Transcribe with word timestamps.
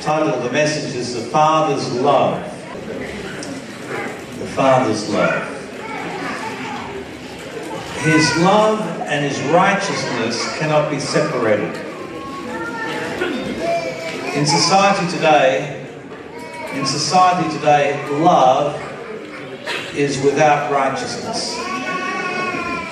title 0.00 0.28
of 0.28 0.44
the 0.44 0.52
message 0.52 0.94
is 0.94 1.14
The 1.14 1.28
Father's 1.30 1.92
Love. 1.94 2.42
The 4.38 4.46
Father's 4.54 5.08
Love. 5.10 5.54
His 8.02 8.36
love 8.38 8.80
and 9.08 9.24
his 9.24 9.40
righteousness 9.50 10.56
cannot 10.58 10.88
be 10.88 11.00
separated. 11.00 11.74
In 14.36 14.46
society 14.46 15.10
today, 15.16 15.86
in 16.74 16.86
society 16.86 17.52
today, 17.56 18.00
love 18.20 18.80
is 19.96 20.22
without 20.22 20.70
righteousness. 20.70 21.58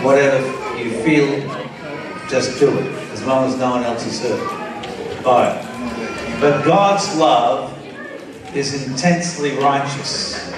Whatever 0.03 0.45
you 0.77 0.91
feel, 1.05 1.41
just 2.29 2.59
do 2.59 2.77
it, 2.77 2.87
as 3.13 3.25
long 3.25 3.49
as 3.49 3.57
no 3.57 3.71
one 3.71 3.85
else 3.85 4.05
is 4.07 4.21
hurt 4.21 5.23
by 5.23 5.57
it. 5.57 5.66
But 6.39 6.67
God's 6.67 7.17
love 7.17 7.73
is 8.55 8.87
intensely 8.87 9.57
righteous. 9.57 10.53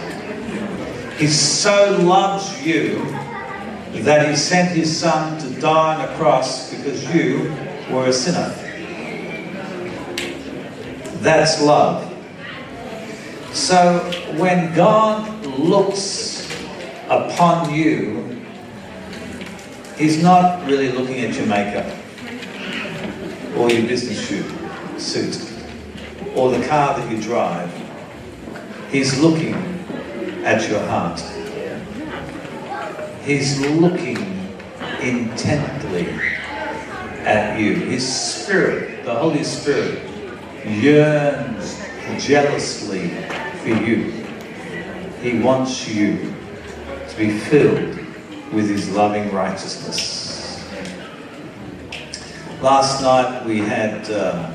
He 1.19 1.28
so 1.28 1.96
loves 2.00 2.66
you 2.66 3.05
that 4.02 4.28
he 4.28 4.34
sent 4.34 4.70
his 4.70 4.95
son 4.95 5.38
to 5.38 5.60
die 5.60 5.95
on 5.95 6.00
a 6.00 6.16
cross 6.16 6.74
because 6.74 7.14
you 7.14 7.55
were 7.92 8.06
a 8.06 8.12
sinner. 8.12 8.48
That's 11.20 11.62
love. 11.62 12.05
So 13.52 14.00
when 14.36 14.74
God 14.74 15.47
looks 15.47 16.45
upon 17.08 17.72
you, 17.72 18.42
he's 19.97 20.20
not 20.20 20.66
really 20.66 20.91
looking 20.91 21.20
at 21.20 21.34
your 21.36 21.47
makeup 21.47 21.86
or 23.56 23.70
your 23.70 23.86
business 23.86 24.28
suit 24.98 25.57
or 26.38 26.56
the 26.56 26.66
car 26.69 26.97
that 26.97 27.10
you 27.10 27.20
drive. 27.20 27.69
He's 28.92 29.19
looking 29.20 29.55
at 30.45 30.69
your 30.70 30.80
heart. 30.86 31.20
He's 33.25 33.61
looking 33.67 34.17
intently 35.03 36.08
at 37.25 37.58
you. 37.58 37.75
His 37.75 38.06
Spirit, 38.06 39.05
the 39.05 39.14
Holy 39.14 39.42
Spirit, 39.42 40.00
yearns 40.64 41.83
jealously 42.25 43.11
for 43.61 43.70
you. 43.70 44.12
He 45.20 45.41
wants 45.41 45.89
you 45.89 46.33
to 47.08 47.17
be 47.17 47.36
filled 47.36 47.97
with 48.52 48.70
His 48.70 48.89
loving 48.91 49.33
righteousness. 49.33 50.64
Last 52.62 53.02
night 53.02 53.45
we 53.45 53.58
had. 53.58 54.08
Um, 54.12 54.55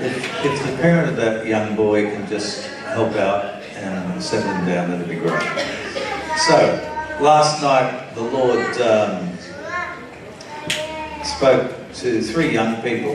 if, 0.00 0.44
if 0.44 0.66
the 0.66 0.76
parent 0.80 1.10
of 1.10 1.16
that 1.16 1.46
young 1.46 1.74
boy 1.74 2.04
can 2.10 2.26
just 2.28 2.66
help 2.66 3.14
out 3.16 3.62
and 3.74 4.22
settle 4.22 4.52
him 4.52 4.66
down, 4.66 4.90
that'd 4.90 5.08
be 5.08 5.16
great. 5.16 5.42
So, 6.36 7.16
last 7.20 7.62
night 7.62 8.14
the 8.14 8.22
Lord 8.22 8.80
um, 8.80 9.36
spoke 11.24 11.72
to 11.94 12.22
three 12.22 12.52
young 12.52 12.80
people. 12.82 13.14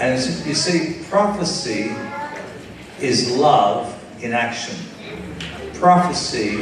And 0.00 0.18
you 0.46 0.54
see, 0.54 1.02
prophecy 1.08 1.94
is 3.00 3.36
love 3.36 3.98
in 4.22 4.32
action. 4.32 4.76
Prophecy 5.74 6.60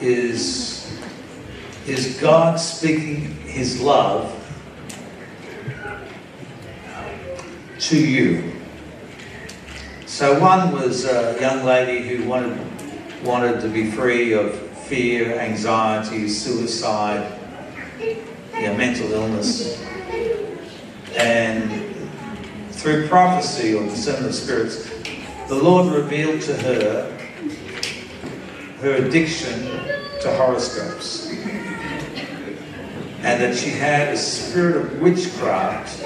is, 0.00 1.00
is 1.86 2.18
God 2.20 2.60
speaking 2.60 3.36
his 3.46 3.80
love 3.80 4.33
to 7.88 7.98
you. 7.98 8.52
So 10.06 10.40
one 10.40 10.72
was 10.72 11.04
a 11.04 11.36
young 11.40 11.64
lady 11.64 12.08
who 12.08 12.28
wanted, 12.28 12.58
wanted 13.24 13.60
to 13.60 13.68
be 13.68 13.90
free 13.90 14.32
of 14.32 14.54
fear, 14.86 15.38
anxiety, 15.38 16.28
suicide, 16.28 17.38
yeah, 17.98 18.76
mental 18.76 19.12
illness. 19.12 19.82
And 21.16 21.94
through 22.70 23.08
prophecy 23.08 23.74
or 23.74 23.82
the 23.82 23.90
discernment 23.90 24.26
of 24.26 24.34
spirits, 24.34 24.88
the 25.48 25.54
Lord 25.54 25.92
revealed 25.92 26.40
to 26.42 26.54
her 26.54 27.10
her 28.80 28.94
addiction 28.96 29.62
to 30.20 30.34
horoscopes. 30.36 31.30
And 33.20 33.40
that 33.42 33.56
she 33.56 33.70
had 33.70 34.12
a 34.12 34.16
spirit 34.16 34.76
of 34.76 35.00
witchcraft 35.00 36.00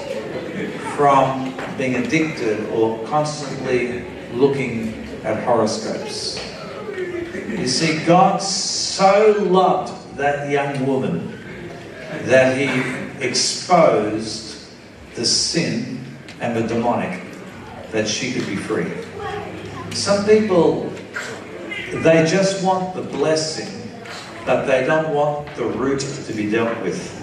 from 0.95 1.48
being 1.79 1.95
addicted 1.95 2.69
or 2.71 3.03
constantly 3.07 4.05
looking 4.33 5.07
at 5.23 5.41
horoscopes. 5.43 6.37
You 7.47 7.67
see, 7.67 8.05
God 8.05 8.41
so 8.41 9.35
loved 9.49 10.17
that 10.17 10.49
young 10.51 10.85
woman 10.85 11.39
that 12.25 12.57
he 12.57 13.25
exposed 13.25 14.69
the 15.15 15.25
sin 15.25 16.05
and 16.41 16.55
the 16.55 16.67
demonic 16.67 17.21
that 17.91 18.07
she 18.07 18.33
could 18.33 18.45
be 18.45 18.57
free. 18.57 18.91
Some 19.91 20.25
people, 20.25 20.93
they 21.93 22.25
just 22.25 22.63
want 22.63 22.93
the 22.93 23.01
blessing, 23.01 23.89
but 24.45 24.65
they 24.65 24.85
don't 24.85 25.13
want 25.13 25.55
the 25.55 25.65
root 25.65 26.01
to 26.01 26.33
be 26.33 26.51
dealt 26.51 26.81
with. 26.83 27.18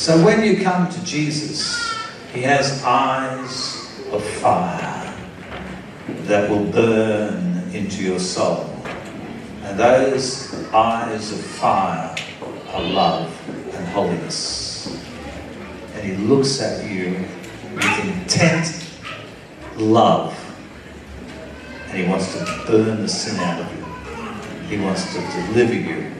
So 0.00 0.16
when 0.24 0.42
you 0.42 0.62
come 0.62 0.88
to 0.90 1.04
Jesus, 1.04 1.94
he 2.32 2.40
has 2.40 2.82
eyes 2.84 3.86
of 4.10 4.24
fire 4.24 5.14
that 6.22 6.48
will 6.48 6.64
burn 6.64 7.70
into 7.74 8.02
your 8.02 8.18
soul. 8.18 8.64
And 9.62 9.78
those 9.78 10.54
eyes 10.72 11.32
of 11.32 11.38
fire 11.38 12.16
are 12.70 12.82
love 12.82 13.30
and 13.74 13.88
holiness. 13.88 14.98
And 15.92 16.02
he 16.02 16.16
looks 16.16 16.62
at 16.62 16.90
you 16.90 17.22
with 17.74 18.04
intent 18.06 18.82
love. 19.76 20.34
And 21.88 21.98
he 21.98 22.08
wants 22.08 22.32
to 22.38 22.64
burn 22.66 23.02
the 23.02 23.08
sin 23.08 23.38
out 23.40 23.60
of 23.60 23.76
you. 23.76 24.78
He 24.78 24.82
wants 24.82 25.12
to 25.12 25.20
deliver 25.20 25.74
you 25.74 26.10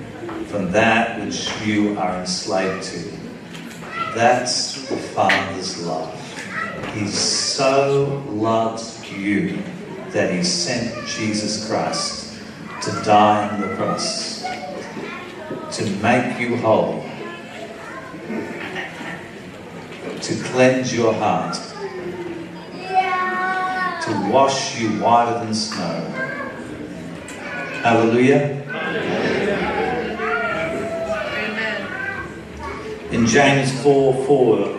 from 0.48 0.70
that 0.72 1.18
which 1.24 1.50
you 1.62 1.98
are 1.98 2.20
enslaved 2.20 2.82
to. 2.82 3.19
That's 4.14 4.88
the 4.88 4.96
Father's 4.96 5.86
love. 5.86 6.12
He 6.94 7.06
so 7.06 8.24
loves 8.30 9.08
you 9.08 9.62
that 10.10 10.32
he 10.32 10.42
sent 10.42 11.06
Jesus 11.06 11.68
Christ 11.68 12.34
to 12.82 12.90
die 13.04 13.48
on 13.48 13.60
the 13.60 13.76
cross, 13.76 14.42
to 14.42 15.90
make 16.02 16.40
you 16.40 16.56
whole, 16.56 17.04
to 20.20 20.34
cleanse 20.44 20.92
your 20.92 21.14
heart, 21.14 21.54
to 24.02 24.30
wash 24.32 24.80
you 24.80 24.88
whiter 25.00 25.38
than 25.44 25.54
snow. 25.54 26.00
Hallelujah. 27.82 28.60
In 33.10 33.26
James 33.26 33.72
4 33.82 34.24
4, 34.24 34.78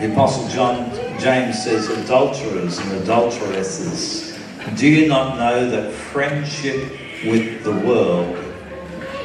the 0.00 0.12
Apostle 0.12 0.48
John 0.48 0.90
James 1.20 1.62
says, 1.62 1.88
Adulterers 1.88 2.78
and 2.78 3.02
adulteresses, 3.02 4.36
do 4.76 4.88
you 4.88 5.06
not 5.06 5.38
know 5.38 5.70
that 5.70 5.92
friendship 5.92 6.90
with 7.24 7.62
the 7.62 7.70
world 7.70 8.36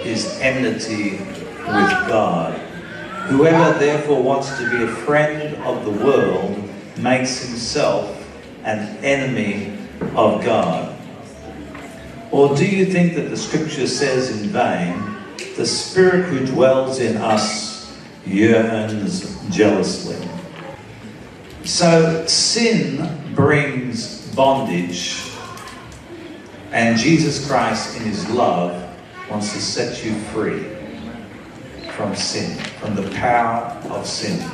is 0.05 0.39
enmity 0.39 1.17
with 1.17 1.89
God? 2.07 2.59
Whoever 3.29 3.79
therefore 3.79 4.21
wants 4.21 4.55
to 4.59 4.69
be 4.69 4.83
a 4.83 4.87
friend 4.87 5.55
of 5.63 5.83
the 5.83 6.05
world 6.05 6.63
makes 6.99 7.43
himself 7.43 8.23
an 8.65 8.97
enemy 9.03 9.75
of 10.15 10.43
God. 10.45 10.95
Or 12.29 12.55
do 12.55 12.67
you 12.67 12.85
think 12.85 13.15
that 13.15 13.29
the 13.31 13.37
scripture 13.37 13.87
says 13.87 14.29
in 14.29 14.49
vain, 14.49 15.15
the 15.57 15.65
Spirit 15.65 16.25
who 16.25 16.45
dwells 16.45 16.99
in 16.99 17.17
us 17.17 17.78
yearns 18.29 19.37
jealously. 19.49 20.17
So 21.63 22.25
sin 22.25 23.33
brings 23.33 24.33
bondage, 24.35 25.23
and 26.71 26.97
Jesus 26.97 27.47
Christ, 27.47 27.97
in 27.97 28.03
his 28.03 28.29
love, 28.29 28.85
wants 29.29 29.53
to 29.53 29.61
set 29.61 30.03
you 30.03 30.13
free 30.31 30.63
from 31.91 32.15
sin, 32.15 32.57
from 32.79 32.95
the 32.95 33.09
power 33.11 33.65
of 33.89 34.05
sin. 34.05 34.49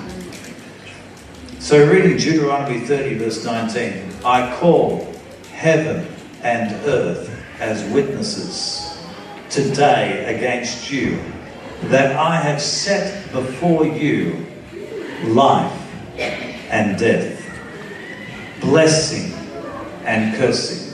So, 1.60 1.89
reading 1.89 2.18
Deuteronomy 2.18 2.80
30, 2.81 3.18
verse 3.18 3.44
19, 3.44 4.12
I 4.24 4.56
call 4.57 5.13
heaven 5.51 6.07
and 6.44 6.72
earth 6.86 7.31
as 7.60 7.83
witnesses 7.92 8.98
today 9.50 10.36
against 10.36 10.92
you 10.92 11.19
that 11.83 12.16
I 12.16 12.36
have 12.38 12.62
set 12.62 13.31
before 13.31 13.86
you 13.86 14.45
life 15.24 15.72
and 16.69 16.98
death, 16.98 17.42
blessing 18.62 19.33
and 20.06 20.36
cursing. 20.36 20.94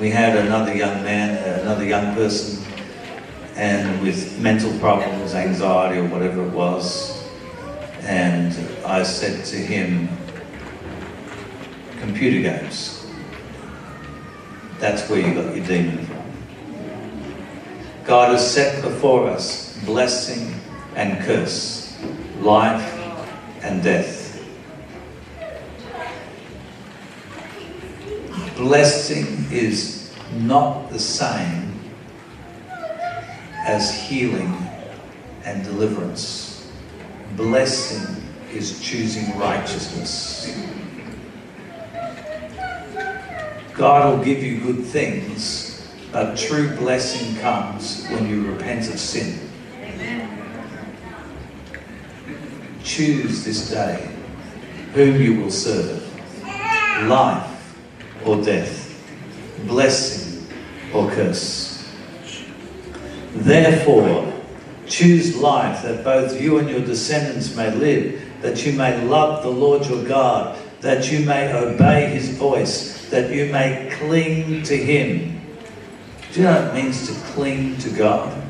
We 0.00 0.10
had 0.10 0.36
another 0.36 0.74
young 0.74 1.02
man, 1.02 1.38
uh, 1.38 1.62
another 1.62 1.84
young 1.84 2.14
person, 2.14 2.64
and 3.56 4.02
with 4.02 4.38
mental 4.40 4.76
problems, 4.78 5.34
anxiety, 5.34 6.00
or 6.00 6.08
whatever 6.08 6.44
it 6.44 6.50
was. 6.50 7.24
And 8.00 8.54
I 8.84 9.02
said 9.02 9.44
to 9.46 9.56
him, 9.56 10.08
computer 12.00 12.40
games. 12.42 13.06
That's 14.78 15.08
where 15.08 15.20
you 15.20 15.34
got 15.34 15.56
your 15.56 15.64
demon 15.64 16.04
from. 16.04 16.13
God 18.04 18.32
has 18.32 18.52
set 18.52 18.82
before 18.82 19.28
us 19.30 19.78
blessing 19.84 20.54
and 20.94 21.24
curse, 21.24 21.98
life 22.40 22.92
and 23.62 23.82
death. 23.82 24.22
Blessing 28.56 29.46
is 29.50 30.12
not 30.34 30.90
the 30.90 30.98
same 30.98 31.80
as 33.66 33.90
healing 33.94 34.54
and 35.44 35.64
deliverance. 35.64 36.70
Blessing 37.36 38.22
is 38.52 38.80
choosing 38.80 39.38
righteousness. 39.38 40.54
God 43.72 44.16
will 44.16 44.24
give 44.24 44.42
you 44.42 44.60
good 44.60 44.84
things, 44.84 45.63
but 46.14 46.38
true 46.38 46.68
blessing 46.76 47.36
comes 47.40 48.06
when 48.06 48.28
you 48.28 48.46
repent 48.46 48.88
of 48.88 49.00
sin. 49.00 49.50
Choose 52.84 53.44
this 53.44 53.68
day 53.68 54.08
whom 54.92 55.20
you 55.20 55.40
will 55.40 55.50
serve 55.50 56.00
life 57.08 57.76
or 58.24 58.40
death, 58.44 58.96
blessing 59.66 60.46
or 60.94 61.10
curse. 61.10 61.84
Therefore, 63.32 64.32
choose 64.86 65.36
life 65.36 65.82
that 65.82 66.04
both 66.04 66.40
you 66.40 66.58
and 66.58 66.70
your 66.70 66.86
descendants 66.86 67.56
may 67.56 67.74
live, 67.74 68.22
that 68.40 68.64
you 68.64 68.72
may 68.74 69.04
love 69.04 69.42
the 69.42 69.50
Lord 69.50 69.84
your 69.86 70.04
God, 70.04 70.56
that 70.80 71.10
you 71.10 71.26
may 71.26 71.52
obey 71.52 72.06
his 72.06 72.28
voice, 72.38 73.10
that 73.10 73.32
you 73.32 73.50
may 73.52 73.92
cling 73.98 74.62
to 74.62 74.76
him. 74.76 75.33
Do 76.34 76.40
you 76.40 76.46
know 76.46 76.66
what 76.66 76.76
it 76.76 76.82
means 76.82 77.06
to 77.06 77.14
cling 77.32 77.76
to 77.78 77.90
God? 77.90 78.42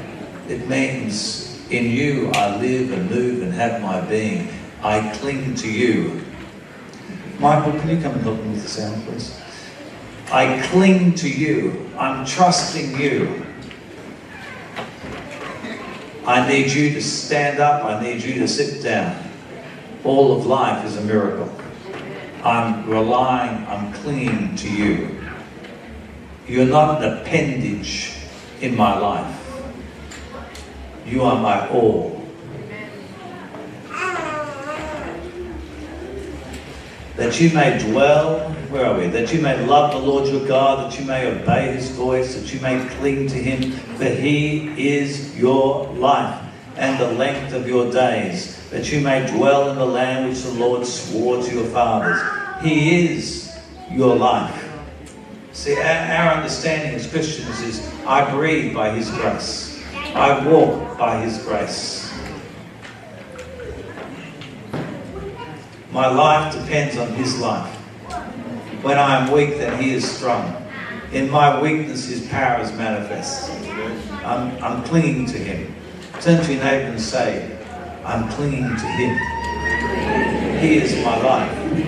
It 0.49 0.67
means 0.67 1.69
in 1.69 1.85
you 1.91 2.31
I 2.31 2.57
live 2.57 2.91
and 2.91 3.11
move 3.11 3.43
and 3.43 3.53
have 3.53 3.83
my 3.83 4.01
being. 4.01 4.49
I 4.83 5.15
cling 5.17 5.55
to 5.57 5.71
you. 5.71 6.25
Michael, 7.39 7.79
can 7.79 7.91
you 7.91 8.01
come 8.01 8.15
and 8.15 8.23
help 8.23 8.41
me 8.41 8.53
with 8.53 8.63
the 8.63 8.69
sound, 8.71 9.05
please? 9.05 9.39
I 10.33 10.63
cling 10.69 11.15
to 11.17 11.29
you. 11.29 11.91
I'm 11.99 12.25
trusting 12.25 12.99
you. 12.99 13.45
I 16.27 16.49
need 16.49 16.73
you 16.73 16.95
to 16.95 17.03
stand 17.03 17.61
up. 17.61 17.85
I 17.85 18.03
need 18.03 18.23
you 18.23 18.39
to 18.39 18.49
sit 18.49 18.83
down. 18.83 19.15
All 20.05 20.39
of 20.39 20.47
life 20.47 20.87
is 20.87 20.97
a 20.97 21.03
miracle. 21.03 21.55
I'm 22.45 22.89
relying, 22.89 23.67
I'm 23.67 23.93
clinging 23.93 24.57
to 24.57 24.73
you. 24.73 25.24
You're 26.47 26.67
not 26.67 27.03
an 27.03 27.19
appendage 27.19 28.17
in 28.61 28.77
my 28.77 28.99
life. 28.99 29.41
You 31.07 31.23
are 31.23 31.41
my 31.41 31.69
all. 31.69 32.23
That 37.17 37.41
you 37.41 37.51
may 37.51 37.79
dwell, 37.79 38.51
where 38.71 38.87
are 38.87 38.99
we? 38.99 39.07
That 39.07 39.33
you 39.33 39.41
may 39.41 39.65
love 39.65 39.93
the 39.93 39.99
Lord 39.99 40.29
your 40.29 40.47
God, 40.47 40.91
that 40.91 40.99
you 40.99 41.07
may 41.07 41.27
obey 41.27 41.73
his 41.73 41.91
voice, 41.91 42.35
that 42.35 42.53
you 42.53 42.61
may 42.61 42.85
cling 42.97 43.29
to 43.29 43.37
him, 43.37 43.71
for 43.97 44.05
he 44.05 44.97
is 44.97 45.39
your 45.39 45.87
life 45.95 46.43
and 46.77 47.01
the 47.01 47.13
length 47.13 47.55
of 47.55 47.69
your 47.69 47.91
days, 47.91 48.69
that 48.71 48.91
you 48.91 49.01
may 49.01 49.27
dwell 49.29 49.71
in 49.71 49.79
the 49.79 49.87
land 49.87 50.29
which 50.29 50.43
the 50.43 50.51
Lord 50.53 50.85
swore 50.85 51.41
to 51.41 51.55
your 51.55 51.67
fathers. 51.67 52.21
He 52.63 53.07
is 53.07 53.57
your 53.91 54.17
life. 54.17 54.64
See, 55.55 55.81
our 55.81 56.35
understanding 56.35 56.97
as 56.97 57.07
Christians 57.07 57.61
is 57.61 57.89
I 58.05 58.29
breathe 58.35 58.75
by 58.75 58.91
His 58.91 59.09
grace, 59.13 59.81
I 60.13 60.45
walk 60.47 60.99
by 60.99 61.21
His 61.23 61.39
grace. 61.39 62.13
My 65.93 66.09
life 66.09 66.53
depends 66.53 66.99
on 66.99 67.09
His 67.15 67.39
life. 67.39 67.73
When 68.83 68.99
I 68.99 69.25
am 69.25 69.31
weak, 69.33 69.51
then 69.51 69.81
He 69.81 69.95
is 69.95 70.05
strong. 70.11 70.61
In 71.13 71.31
my 71.31 71.61
weakness, 71.63 72.09
His 72.09 72.27
power 72.27 72.61
is 72.61 72.73
manifest. 72.73 73.49
I'm, 74.25 74.63
I'm 74.63 74.83
clinging 74.83 75.27
to 75.27 75.39
Him. 75.39 75.73
Turn 76.21 76.45
to 76.45 76.53
your 76.53 76.65
neighbor 76.65 76.91
and 76.91 77.01
say, 77.01 77.57
I'm 78.05 78.29
clinging 78.31 78.65
to 78.65 78.87
Him. 78.87 80.59
He 80.59 80.79
is 80.79 81.03
my 81.05 81.17
life. 81.23 81.84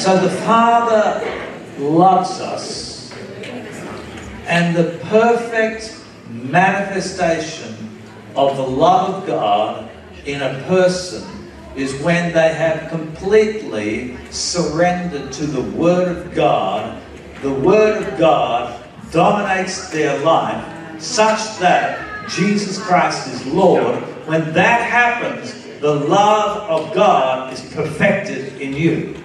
So 0.00 0.18
the 0.18 0.30
Father 0.30 1.20
loves 1.78 2.40
us, 2.40 3.12
and 4.46 4.74
the 4.74 4.98
perfect 5.10 6.02
manifestation 6.30 8.00
of 8.34 8.56
the 8.56 8.66
love 8.66 9.16
of 9.16 9.26
God 9.26 9.90
in 10.24 10.40
a 10.40 10.62
person 10.62 11.22
is 11.76 12.00
when 12.00 12.32
they 12.32 12.54
have 12.54 12.88
completely 12.88 14.16
surrendered 14.30 15.32
to 15.32 15.46
the 15.46 15.70
Word 15.76 16.16
of 16.16 16.34
God. 16.34 16.98
The 17.42 17.52
Word 17.52 18.02
of 18.02 18.18
God 18.18 18.82
dominates 19.12 19.90
their 19.90 20.18
life 20.20 20.64
such 20.98 21.58
that 21.58 22.26
Jesus 22.30 22.82
Christ 22.82 23.28
is 23.28 23.44
Lord. 23.48 23.96
When 24.26 24.50
that 24.54 24.80
happens, 24.80 25.62
the 25.80 25.94
love 25.94 26.70
of 26.70 26.94
God 26.94 27.52
is 27.52 27.60
perfected 27.74 28.58
in 28.62 28.72
you. 28.72 29.19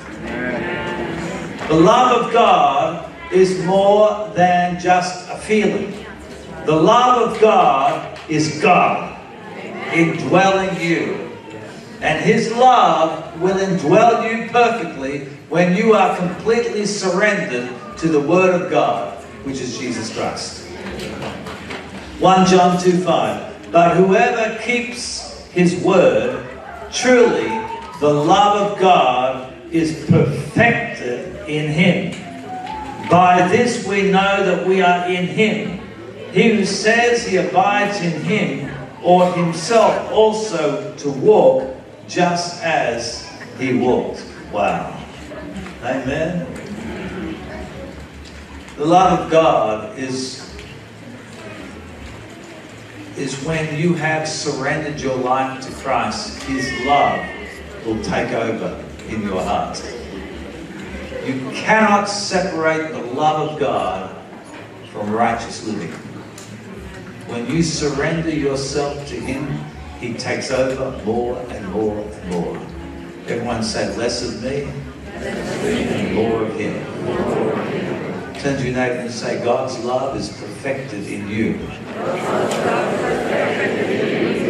The 1.68 1.76
love 1.76 2.26
of 2.26 2.34
God 2.34 3.12
is 3.32 3.64
more 3.66 4.30
than 4.36 4.80
just 4.80 5.30
a 5.30 5.38
feeling. 5.38 6.06
The 6.66 6.76
love 6.76 7.30
of 7.30 7.42
God 7.42 8.20
is 8.30 8.62
God 8.62 9.20
indwelling 9.94 10.80
you. 10.80 11.32
And 12.02 12.24
His 12.24 12.52
love 12.52 13.42
will 13.42 13.56
indwell 13.56 14.30
you 14.30 14.50
perfectly 14.52 15.26
when 15.50 15.76
you 15.76 15.94
are 15.94 16.16
completely 16.18 16.86
surrendered 16.86 17.70
to 17.98 18.08
the 18.08 18.20
Word 18.20 18.62
of 18.62 18.70
God, 18.70 19.18
which 19.44 19.62
is 19.62 19.78
Jesus 19.78 20.16
Christ. 20.16 20.66
1 22.20 22.46
John 22.48 22.80
2 22.80 23.04
5. 23.04 23.72
But 23.72 23.98
whoever 23.98 24.62
keeps 24.62 25.46
His 25.48 25.76
Word, 25.84 26.46
truly 26.92 27.48
the 28.00 28.14
love 28.14 28.72
of 28.72 28.80
God 28.80 29.45
is 29.76 30.06
perfected 30.10 31.50
in 31.50 31.72
him. 31.72 32.12
By 33.10 33.48
this 33.48 33.86
we 33.86 34.04
know 34.04 34.46
that 34.46 34.66
we 34.66 34.82
are 34.82 35.10
in 35.10 35.28
him. 35.28 35.82
He 36.32 36.56
who 36.56 36.66
says 36.66 37.28
he 37.28 37.38
abides 37.38 38.00
in 38.02 38.22
him 38.22 38.74
ought 39.04 39.36
himself 39.36 40.12
also 40.12 40.96
to 40.96 41.12
walk 41.12 41.76
just 42.08 42.64
as 42.64 43.30
he 43.60 43.74
walked. 43.76 44.24
Wow. 44.52 45.00
Amen. 45.84 46.48
The 48.78 48.86
love 48.86 49.20
of 49.20 49.32
God 49.32 49.98
is 49.98 50.44
is 53.18 53.42
when 53.46 53.80
you 53.80 53.94
have 53.94 54.28
surrendered 54.28 55.00
your 55.00 55.16
life 55.16 55.66
to 55.66 55.72
Christ, 55.76 56.44
His 56.44 56.70
love 56.86 57.26
will 57.86 58.04
take 58.04 58.32
over 58.34 58.85
in 59.10 59.22
your 59.22 59.42
heart. 59.42 59.82
You 61.26 61.50
cannot 61.52 62.06
separate 62.06 62.92
the 62.92 63.02
love 63.14 63.52
of 63.52 63.60
God 63.60 64.16
from 64.92 65.12
righteous 65.12 65.66
living. 65.66 65.92
When 67.28 67.48
you 67.50 67.64
surrender 67.64 68.30
yourself 68.30 69.08
to 69.08 69.16
Him, 69.16 69.60
He 70.00 70.14
takes 70.14 70.52
over 70.52 71.04
more 71.04 71.38
and 71.50 71.68
more 71.72 71.98
and 71.98 72.30
more. 72.30 72.58
Everyone 73.28 73.64
say, 73.64 73.96
less 73.98 74.22
of 74.24 74.44
me 74.44 74.70
and 75.26 76.14
more 76.14 76.44
of 76.44 76.56
Him. 76.56 76.86
Turn 78.36 78.58
to 78.58 78.64
your 78.64 78.76
neighbor 78.76 79.00
and 79.00 79.12
say, 79.12 79.44
God's 79.44 79.80
love 79.80 80.16
is 80.16 80.30
perfected 80.30 81.08
in 81.08 81.28
you. 81.28 81.54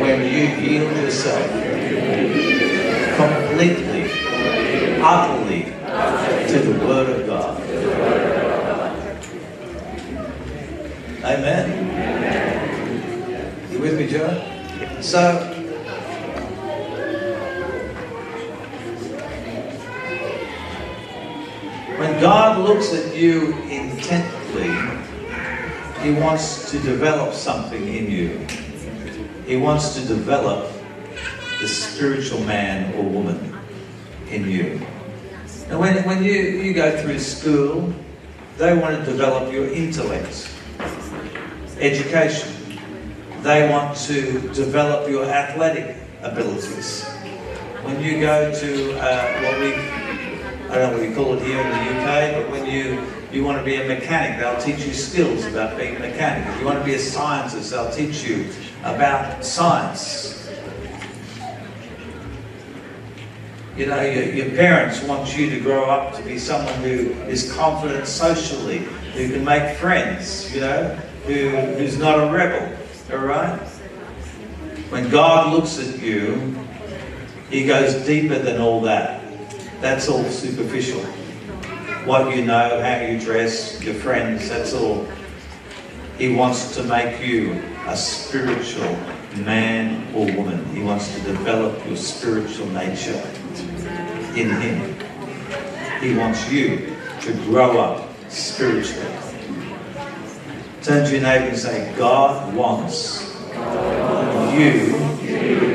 When 0.02 0.22
you 0.22 0.48
yield 0.60 0.98
yourself 0.98 1.50
completely, 3.16 4.05
utterly 5.08 5.66
to 5.66 6.60
the 6.60 6.80
Word 6.84 7.10
of 7.10 7.28
God. 7.28 7.62
Amen. 11.24 11.68
You 13.72 13.80
with 13.80 14.00
me, 14.00 14.08
Joe? 14.08 14.34
So, 15.02 15.54
when 22.00 22.20
God 22.20 22.68
looks 22.68 22.92
at 22.92 23.16
you 23.16 23.54
intently, 23.70 24.74
He 26.02 26.20
wants 26.20 26.72
to 26.72 26.80
develop 26.80 27.36
something 27.36 27.88
in 27.88 28.10
you. 28.10 28.40
He 29.46 29.58
wants 29.58 29.94
to 29.94 30.02
develop 30.08 30.72
the 31.62 31.68
spiritual 31.68 32.40
man 32.42 32.92
or 32.96 33.04
woman 33.04 33.56
in 34.30 34.50
you. 34.50 34.82
And 35.70 35.80
when, 35.80 36.04
when 36.06 36.24
you, 36.24 36.32
you 36.32 36.74
go 36.74 36.96
through 37.02 37.18
school, 37.20 37.92
they 38.58 38.78
want 38.78 38.98
to 38.98 39.12
develop 39.12 39.52
your 39.52 39.68
intellect, 39.68 40.50
education. 41.80 42.54
They 43.42 43.70
want 43.70 43.98
to 43.98 44.40
develop 44.54 45.10
your 45.10 45.26
athletic 45.26 45.98
abilities. 46.22 47.04
When 47.84 48.00
you 48.02 48.20
go 48.20 48.54
to 48.54 49.00
uh, 49.00 49.42
what 49.42 49.60
we, 49.60 49.74
I 50.70 50.76
don't 50.78 50.92
know 50.92 50.98
what 51.00 51.10
we 51.10 51.16
call 51.16 51.34
it 51.34 51.42
here 51.42 51.60
in 51.60 51.70
the 51.70 52.02
UK, 52.02 52.44
but 52.44 52.52
when 52.52 52.66
you, 52.66 53.04
you 53.32 53.44
want 53.44 53.58
to 53.58 53.64
be 53.64 53.76
a 53.76 53.88
mechanic, 53.88 54.40
they'll 54.40 54.62
teach 54.62 54.86
you 54.86 54.94
skills 54.94 55.46
about 55.46 55.78
being 55.78 55.96
a 55.96 56.00
mechanic. 56.00 56.48
If 56.48 56.60
you 56.60 56.66
want 56.66 56.80
to 56.80 56.86
be 56.86 56.94
a 56.94 57.00
scientist, 57.00 57.72
they'll 57.72 57.92
teach 57.92 58.24
you 58.24 58.48
about 58.84 59.44
science. 59.44 60.35
You 63.76 63.88
know, 63.88 64.02
your, 64.02 64.24
your 64.24 64.50
parents 64.52 65.04
want 65.04 65.38
you 65.38 65.50
to 65.50 65.60
grow 65.60 65.90
up 65.90 66.16
to 66.16 66.24
be 66.24 66.38
someone 66.38 66.74
who 66.76 67.12
is 67.28 67.52
confident 67.52 68.08
socially, 68.08 68.78
who 69.14 69.28
can 69.30 69.44
make 69.44 69.78
friends, 69.78 70.54
you 70.56 70.62
know, 70.62 70.96
who, 71.26 71.50
who's 71.50 71.98
not 71.98 72.18
a 72.18 72.32
rebel, 72.32 72.74
all 73.12 73.26
right? 73.26 73.60
When 74.90 75.10
God 75.10 75.52
looks 75.52 75.78
at 75.78 76.00
you, 76.00 76.56
He 77.50 77.66
goes 77.66 77.96
deeper 78.06 78.40
than 78.40 78.62
all 78.62 78.80
that. 78.82 79.22
That's 79.82 80.08
all 80.08 80.24
superficial. 80.24 81.02
What 82.06 82.34
you 82.34 82.46
know, 82.46 82.82
how 82.82 83.02
you 83.02 83.20
dress, 83.20 83.84
your 83.84 83.96
friends, 83.96 84.48
that's 84.48 84.74
all. 84.74 85.06
He 86.18 86.34
wants 86.34 86.74
to 86.76 86.84
make 86.84 87.22
you 87.22 87.62
a 87.88 87.98
spiritual 87.98 88.98
man 89.44 90.16
or 90.16 90.34
woman. 90.34 90.64
He 90.74 90.82
wants 90.82 91.14
to 91.14 91.22
develop 91.24 91.86
your 91.86 91.98
spiritual 91.98 92.68
nature 92.68 93.22
in 94.36 94.50
Him. 94.62 94.96
He 96.02 96.16
wants 96.16 96.52
you 96.52 96.96
to 97.22 97.34
grow 97.46 97.80
up 97.80 98.10
spiritually. 98.30 99.12
Turn 100.82 101.06
to 101.06 101.12
your 101.12 101.22
neighbor 101.22 101.48
and 101.48 101.58
say, 101.58 101.94
God 101.98 102.54
wants 102.54 103.34
you 104.54 104.92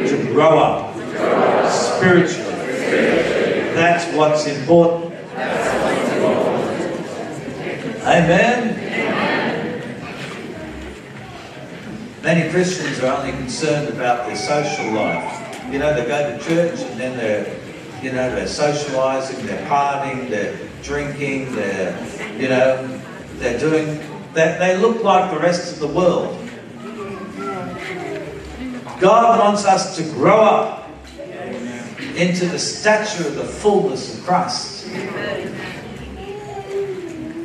to 0.07 0.29
grow 0.33 0.59
up 0.59 0.95
spiritually. 1.71 2.51
That's 3.75 4.15
what's 4.15 4.47
important. 4.47 5.15
Amen. 8.03 8.77
Many 12.23 12.51
Christians 12.51 13.01
are 13.01 13.17
only 13.17 13.33
concerned 13.33 13.89
about 13.89 14.27
their 14.27 14.37
social 14.37 14.93
life. 14.93 15.73
You 15.73 15.79
know, 15.79 15.95
they 15.95 16.07
go 16.07 16.37
to 16.37 16.45
church 16.45 16.81
and 16.81 17.01
then 17.01 17.17
they're 17.17 17.60
you 18.03 18.13
know, 18.13 18.35
they're 18.35 18.47
socializing, 18.47 19.47
they're 19.47 19.67
partying, 19.69 20.31
they're 20.31 20.59
drinking, 20.83 21.55
they're, 21.55 21.95
you 22.39 22.49
know, 22.49 23.01
they're 23.35 23.59
doing, 23.59 24.01
they, 24.33 24.57
they 24.59 24.77
look 24.79 25.03
like 25.03 25.31
the 25.31 25.39
rest 25.39 25.75
of 25.75 25.81
the 25.81 25.87
world. 25.87 26.37
God 28.99 29.39
wants 29.39 29.65
us 29.67 29.97
to 29.97 30.03
grow 30.15 30.41
up 30.41 30.91
into 32.17 32.47
the 32.47 32.59
stature 32.59 33.27
of 33.27 33.35
the 33.35 33.45
fullness 33.45 34.19
of 34.19 34.25
Christ. 34.25 34.87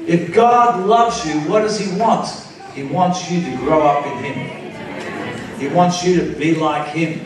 If 0.08 0.34
God 0.34 0.86
loves 0.86 1.26
you, 1.26 1.40
what 1.50 1.62
does 1.62 1.80
He 1.80 1.98
want? 2.00 2.28
He 2.74 2.84
wants 2.84 3.30
you 3.30 3.42
to 3.42 3.58
grow 3.58 3.82
up 3.82 4.06
in 4.06 4.24
Him. 4.24 5.60
He 5.60 5.68
wants 5.68 6.04
you 6.04 6.20
to 6.20 6.38
be 6.38 6.56
like 6.56 6.88
Him 6.90 7.22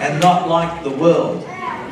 and 0.00 0.20
not 0.22 0.48
like 0.48 0.82
the 0.82 0.90
world 0.90 1.44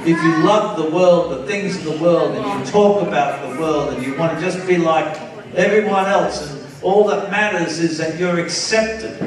if 0.07 0.23
you 0.23 0.45
love 0.45 0.77
the 0.77 0.89
world, 0.89 1.33
the 1.33 1.47
things 1.47 1.77
of 1.77 1.85
the 1.85 1.99
world, 1.99 2.37
and 2.37 2.45
you 2.47 2.71
talk 2.71 3.03
about 3.03 3.43
the 3.43 3.61
world, 3.61 3.93
and 3.93 4.07
you 4.07 4.17
want 4.17 4.39
to 4.39 4.41
just 4.41 4.65
be 4.67 4.77
like 4.77 5.21
everyone 5.57 6.07
else, 6.07 6.49
and 6.49 6.67
all 6.83 7.09
that 7.09 7.29
matters 7.31 7.81
is 7.81 7.99
that 7.99 8.17
you're 8.17 8.39
accepted, 8.39 9.19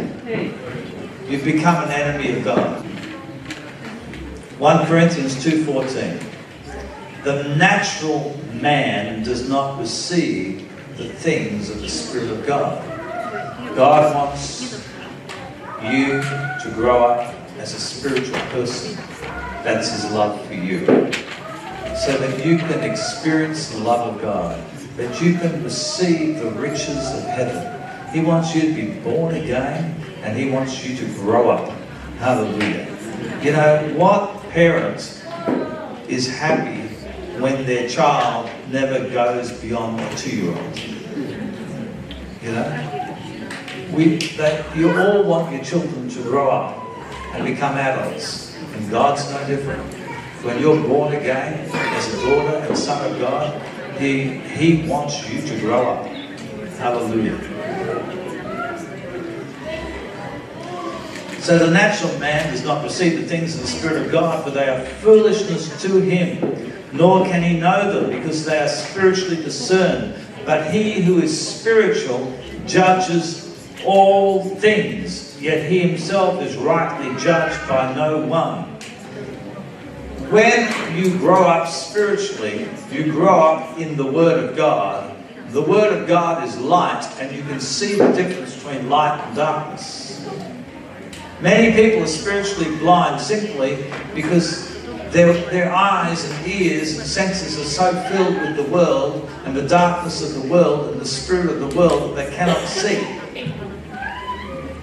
you've 1.27 1.43
become 1.43 1.83
an 1.83 1.91
enemy 1.91 2.37
of 2.37 2.45
God. 2.45 2.85
1 4.57 4.85
Corinthians 4.87 5.35
2.14 5.43 6.23
The 7.23 7.55
natural 7.55 8.39
man 8.53 9.23
does 9.23 9.49
not 9.49 9.79
receive 9.79 10.69
the 10.97 11.09
things 11.09 11.69
of 11.69 11.81
the 11.81 11.89
Spirit 11.89 12.29
of 12.29 12.45
God. 12.45 12.85
God 13.75 14.15
wants 14.15 14.81
you 15.83 16.21
to 16.21 16.71
grow 16.73 17.05
up 17.05 17.35
as 17.57 17.73
a 17.73 17.79
spiritual 17.79 18.39
person. 18.51 18.97
That's 19.63 19.91
His 19.91 20.11
love 20.11 20.45
for 20.45 20.53
you. 20.53 20.85
So 21.95 22.17
that 22.17 22.45
you 22.45 22.57
can 22.57 22.81
experience 22.83 23.69
the 23.69 23.79
love 23.79 24.15
of 24.15 24.21
God, 24.21 24.63
that 24.95 25.21
you 25.21 25.37
can 25.37 25.63
receive 25.63 26.39
the 26.39 26.51
riches 26.51 27.13
of 27.13 27.23
heaven. 27.23 28.13
He 28.13 28.21
wants 28.21 28.55
you 28.55 28.61
to 28.61 28.73
be 28.73 28.99
born 29.01 29.35
again 29.35 29.95
and 30.23 30.37
He 30.37 30.49
wants 30.49 30.85
you 30.87 30.95
to 30.97 31.05
grow 31.15 31.49
up. 31.49 31.69
Hallelujah. 32.19 32.97
You 33.41 33.51
know, 33.51 33.93
what 33.95 34.41
parent 34.49 35.23
is 36.07 36.27
happy 36.27 36.87
when 37.39 37.65
their 37.65 37.87
child 37.87 38.49
never 38.69 39.09
goes 39.09 39.51
beyond 39.61 39.99
a 39.99 40.15
two-year-old? 40.15 40.77
You 42.41 42.51
know? 42.51 43.07
We, 43.93 44.17
that 44.37 44.75
you 44.75 44.91
all 44.91 45.23
want 45.23 45.53
your 45.53 45.63
children 45.63 46.09
to 46.09 46.21
grow 46.23 46.49
up 46.49 46.77
and 47.33 47.45
become 47.45 47.75
adults. 47.75 48.48
And 48.79 48.89
God's 48.89 49.29
no 49.29 49.45
different. 49.45 49.81
When 50.41 50.57
you're 50.61 50.81
born 50.87 51.13
again 51.13 51.69
as 51.69 52.13
a 52.13 52.17
daughter 52.21 52.65
and 52.65 52.77
son 52.77 53.11
of 53.11 53.19
God, 53.19 53.61
He, 53.97 54.37
he 54.37 54.87
wants 54.87 55.29
you 55.29 55.41
to 55.41 55.59
grow 55.59 55.89
up. 55.89 56.05
Hallelujah. 56.77 57.37
So 61.41 61.57
the 61.57 61.71
natural 61.71 62.17
man 62.19 62.53
does 62.53 62.63
not 62.63 62.81
receive 62.85 63.19
the 63.19 63.27
things 63.27 63.55
of 63.55 63.61
the 63.61 63.67
Spirit 63.67 64.05
of 64.05 64.11
God, 64.13 64.45
for 64.45 64.51
they 64.51 64.69
are 64.69 64.85
foolishness 64.85 65.81
to 65.81 65.99
him, 65.99 66.71
nor 66.93 67.25
can 67.25 67.43
he 67.43 67.59
know 67.59 67.91
them, 67.91 68.17
because 68.17 68.45
they 68.45 68.59
are 68.59 68.69
spiritually 68.69 69.43
discerned. 69.43 70.15
But 70.45 70.71
he 70.71 71.01
who 71.01 71.21
is 71.21 71.59
spiritual 71.59 72.33
judges 72.65 73.45
all 73.85 74.55
things, 74.55 75.41
yet 75.41 75.69
he 75.69 75.79
himself 75.79 76.41
is 76.41 76.55
rightly 76.55 77.13
judged 77.21 77.67
by 77.67 77.93
no 77.93 78.25
one. 78.25 78.68
When 80.29 80.95
you 80.95 81.17
grow 81.17 81.41
up 81.41 81.67
spiritually, 81.67 82.69
you 82.91 83.11
grow 83.11 83.39
up 83.39 83.79
in 83.79 83.97
the 83.97 84.05
Word 84.05 84.47
of 84.47 84.55
God. 84.55 85.15
The 85.47 85.61
Word 85.63 85.91
of 85.91 86.07
God 86.07 86.47
is 86.47 86.55
light, 86.55 87.03
and 87.19 87.35
you 87.35 87.41
can 87.41 87.59
see 87.59 87.95
the 87.95 88.11
difference 88.11 88.53
between 88.53 88.91
light 88.91 89.19
and 89.25 89.35
darkness. 89.35 90.23
Many 91.41 91.73
people 91.73 92.03
are 92.03 92.07
spiritually 92.07 92.77
blind 92.77 93.19
simply 93.19 93.91
because 94.13 94.69
their, 95.11 95.33
their 95.49 95.73
eyes 95.73 96.29
and 96.29 96.47
ears 96.47 96.99
and 96.99 97.07
senses 97.07 97.57
are 97.57 97.63
so 97.63 98.09
filled 98.09 98.35
with 98.35 98.55
the 98.55 98.71
world 98.71 99.27
and 99.45 99.55
the 99.55 99.67
darkness 99.67 100.21
of 100.21 100.43
the 100.43 100.47
world 100.47 100.91
and 100.91 101.01
the 101.01 101.07
spirit 101.07 101.49
of 101.49 101.59
the 101.59 101.75
world 101.75 102.15
that 102.15 102.29
they 102.29 102.35
cannot 102.35 102.67
see. 102.67 102.97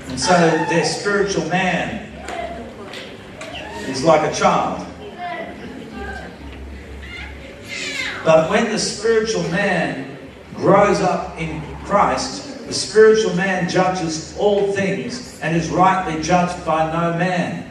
And 0.09 0.19
so 0.19 0.35
their 0.69 0.85
spiritual 0.85 1.49
man 1.49 2.13
is 3.89 4.03
like 4.03 4.29
a 4.29 4.35
child. 4.35 4.86
But 8.27 8.51
when 8.51 8.73
the 8.73 8.79
spiritual 8.79 9.45
man 9.45 10.19
grows 10.57 11.01
up 11.01 11.41
in 11.41 11.63
Christ, 11.85 12.67
the 12.67 12.75
spiritual 12.75 13.33
man 13.37 13.69
judges 13.69 14.37
all 14.37 14.73
things 14.73 15.39
and 15.43 15.55
is 15.57 15.71
rightly 15.71 16.21
judged 16.21 16.67
by 16.67 16.91
no 16.93 17.17
man. 17.17 17.71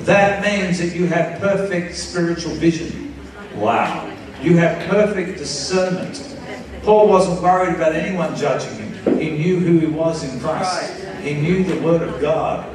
That 0.00 0.42
means 0.42 0.80
that 0.80 0.96
you 0.96 1.06
have 1.06 1.40
perfect 1.40 1.94
spiritual 1.94 2.54
vision. 2.54 3.14
Wow. 3.54 4.12
You 4.42 4.56
have 4.56 4.88
perfect 4.90 5.38
discernment. 5.38 6.36
Paul 6.82 7.08
wasn't 7.08 7.40
worried 7.40 7.76
about 7.76 7.94
anyone 7.94 8.34
judging 8.34 8.74
him. 8.78 9.16
He 9.16 9.30
knew 9.30 9.60
who 9.60 9.78
he 9.78 9.86
was 9.86 10.24
in 10.24 10.40
Christ. 10.40 11.04
He 11.20 11.34
knew 11.34 11.62
the 11.62 11.80
Word 11.82 12.02
of 12.02 12.20
God. 12.20 12.68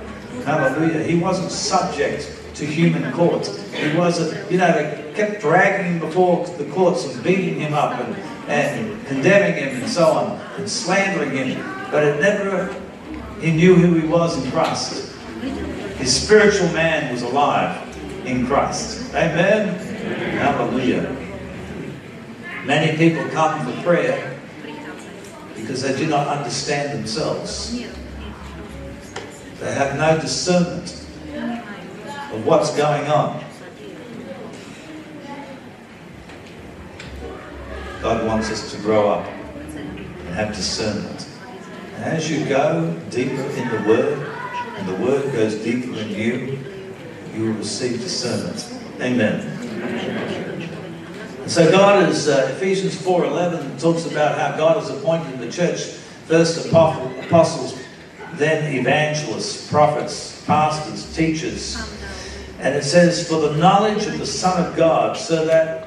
Hallelujah. 0.45 1.03
He 1.03 1.15
wasn't 1.17 1.51
subject 1.51 2.33
to 2.55 2.65
human 2.65 3.12
courts. 3.12 3.62
He 3.73 3.97
wasn't, 3.97 4.51
you 4.51 4.57
know, 4.57 4.71
they 4.71 5.13
kept 5.13 5.41
dragging 5.41 5.93
him 5.93 5.99
before 5.99 6.45
the 6.57 6.65
courts 6.65 7.05
and 7.05 7.23
beating 7.23 7.59
him 7.59 7.73
up 7.73 7.99
and, 7.99 8.15
and 8.49 9.07
condemning 9.07 9.63
him 9.63 9.81
and 9.81 9.89
so 9.89 10.05
on 10.05 10.39
and 10.57 10.69
slandering 10.69 11.31
him. 11.31 11.63
but 11.91 12.03
it 12.03 12.21
never, 12.21 12.73
he 13.39 13.51
knew 13.51 13.75
who 13.75 13.95
he 13.95 14.07
was 14.07 14.43
in 14.43 14.51
Christ. 14.51 15.15
His 15.97 16.23
spiritual 16.23 16.67
man 16.69 17.11
was 17.11 17.23
alive 17.23 17.81
in 18.25 18.45
Christ. 18.45 19.13
Amen? 19.13 19.75
Hallelujah. 20.37 21.15
Many 22.65 22.97
people 22.97 23.27
come 23.29 23.65
for 23.65 23.81
prayer 23.83 24.39
because 25.55 25.81
they 25.81 25.95
do 25.97 26.07
not 26.07 26.27
understand 26.27 26.97
themselves. 26.97 27.71
They 29.59 29.73
have 29.73 29.97
no 29.97 30.19
discernment 30.19 31.05
of 32.33 32.45
what's 32.45 32.75
going 32.75 33.05
on. 33.07 33.43
God 38.03 38.27
wants 38.27 38.51
us 38.51 38.69
to 38.74 38.77
grow 38.81 39.10
up 39.10 39.25
and 39.25 40.36
have 40.36 40.53
discernment. 40.53 41.25
And 41.95 42.03
as 42.03 42.29
you 42.29 42.45
go 42.45 42.93
deeper 43.10 43.41
in 43.41 43.69
the 43.69 43.88
Word, 43.88 44.27
and 44.75 44.89
the 44.89 44.95
Word 44.95 45.31
goes 45.31 45.55
deeper 45.55 45.98
in 45.98 46.10
you, 46.10 46.60
you 47.33 47.45
will 47.45 47.53
receive 47.53 48.01
discernment. 48.01 48.77
Amen. 49.00 49.39
And 51.39 51.50
so 51.50 51.72
God 51.72 52.10
is, 52.10 52.27
uh, 52.27 52.50
Ephesians 52.57 52.93
4.11 52.93 53.79
talks 53.79 54.05
about 54.05 54.38
how 54.38 54.57
God 54.57 54.75
has 54.75 54.89
appointed 54.89 55.39
the 55.39 55.50
church 55.50 55.83
first 56.27 56.65
apostles, 56.65 57.81
then 58.33 58.75
evangelists, 58.75 59.69
prophets, 59.72 60.43
pastors, 60.45 61.15
teachers. 61.15 61.77
And 62.60 62.75
it 62.75 62.83
says, 62.83 63.25
for 63.25 63.39
the 63.39 63.55
knowledge 63.55 64.07
of 64.07 64.19
the 64.19 64.25
Son 64.25 64.62
of 64.62 64.75
God, 64.75 65.15
so 65.15 65.45
that 65.45 65.82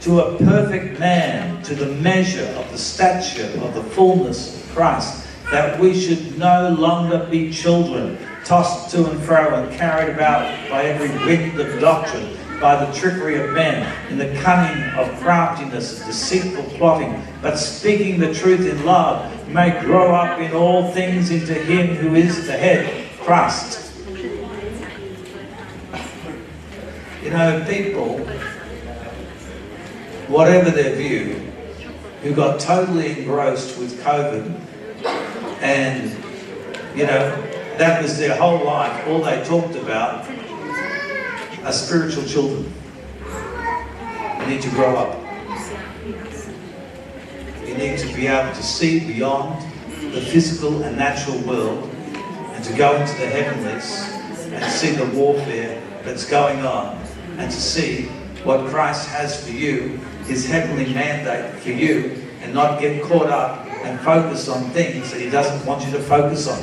to 0.00 0.20
a 0.20 0.38
perfect 0.38 0.98
man, 0.98 1.62
to 1.62 1.74
the 1.74 1.94
measure 1.96 2.46
of 2.56 2.70
the 2.72 2.78
stature 2.78 3.50
of 3.62 3.74
the 3.74 3.82
fullness 3.82 4.56
of 4.56 4.70
Christ, 4.70 5.26
that 5.50 5.78
we 5.78 5.98
should 5.98 6.38
no 6.38 6.70
longer 6.70 7.26
be 7.30 7.52
children, 7.52 8.16
tossed 8.44 8.90
to 8.92 9.10
and 9.10 9.20
fro 9.22 9.54
and 9.54 9.72
carried 9.76 10.14
about 10.14 10.70
by 10.70 10.84
every 10.84 11.10
wind 11.26 11.60
of 11.60 11.80
doctrine, 11.80 12.36
by 12.60 12.82
the 12.82 12.90
trickery 12.92 13.40
of 13.42 13.50
men, 13.50 14.10
in 14.10 14.16
the 14.16 14.34
cunning 14.40 14.82
of 14.94 15.20
craftiness 15.20 15.98
and 15.98 16.06
deceitful 16.06 16.64
plotting, 16.78 17.22
but 17.42 17.56
speaking 17.56 18.18
the 18.18 18.32
truth 18.32 18.66
in 18.66 18.84
love, 18.86 19.48
may 19.48 19.78
grow 19.82 20.14
up 20.14 20.38
in 20.40 20.52
all 20.52 20.90
things 20.92 21.30
into 21.30 21.52
him 21.52 21.96
who 21.96 22.14
is 22.14 22.46
the 22.46 22.56
head, 22.56 23.08
Christ. 23.20 23.92
You 27.22 27.30
know, 27.30 27.64
people 27.68 28.26
whatever 30.30 30.70
their 30.70 30.94
view, 30.94 31.34
who 32.22 32.32
got 32.32 32.60
totally 32.60 33.18
engrossed 33.18 33.76
with 33.78 34.00
COVID 34.04 34.60
and, 35.60 36.10
you 36.96 37.04
know, 37.04 37.50
that 37.78 38.00
was 38.00 38.16
their 38.16 38.36
whole 38.36 38.64
life. 38.64 39.08
All 39.08 39.22
they 39.22 39.42
talked 39.44 39.74
about 39.74 40.30
are 41.64 41.72
spiritual 41.72 42.24
children. 42.24 42.72
You 44.38 44.46
need 44.46 44.62
to 44.62 44.70
grow 44.70 44.96
up. 44.96 45.20
You 47.66 47.74
need 47.74 47.98
to 47.98 48.14
be 48.14 48.28
able 48.28 48.54
to 48.54 48.62
see 48.62 49.00
beyond 49.00 49.60
the 50.12 50.20
physical 50.20 50.82
and 50.82 50.96
natural 50.96 51.38
world 51.38 51.90
and 52.54 52.64
to 52.64 52.76
go 52.76 52.94
into 53.00 53.12
the 53.14 53.26
heavenlies 53.26 54.12
and 54.52 54.64
see 54.64 54.92
the 54.92 55.06
warfare 55.06 55.82
that's 56.04 56.28
going 56.28 56.64
on 56.64 57.02
and 57.38 57.50
to 57.50 57.60
see 57.60 58.06
what 58.44 58.68
Christ 58.70 59.08
has 59.08 59.44
for 59.44 59.52
you 59.52 59.98
his 60.30 60.46
heavenly 60.46 60.94
mandate 60.94 61.60
for 61.60 61.70
you 61.70 62.24
and 62.40 62.54
not 62.54 62.80
get 62.80 63.02
caught 63.02 63.26
up 63.26 63.66
and 63.66 63.98
focus 64.00 64.48
on 64.48 64.62
things 64.70 65.10
that 65.10 65.20
he 65.20 65.28
doesn't 65.28 65.66
want 65.66 65.84
you 65.84 65.90
to 65.90 65.98
focus 65.98 66.46
on. 66.46 66.62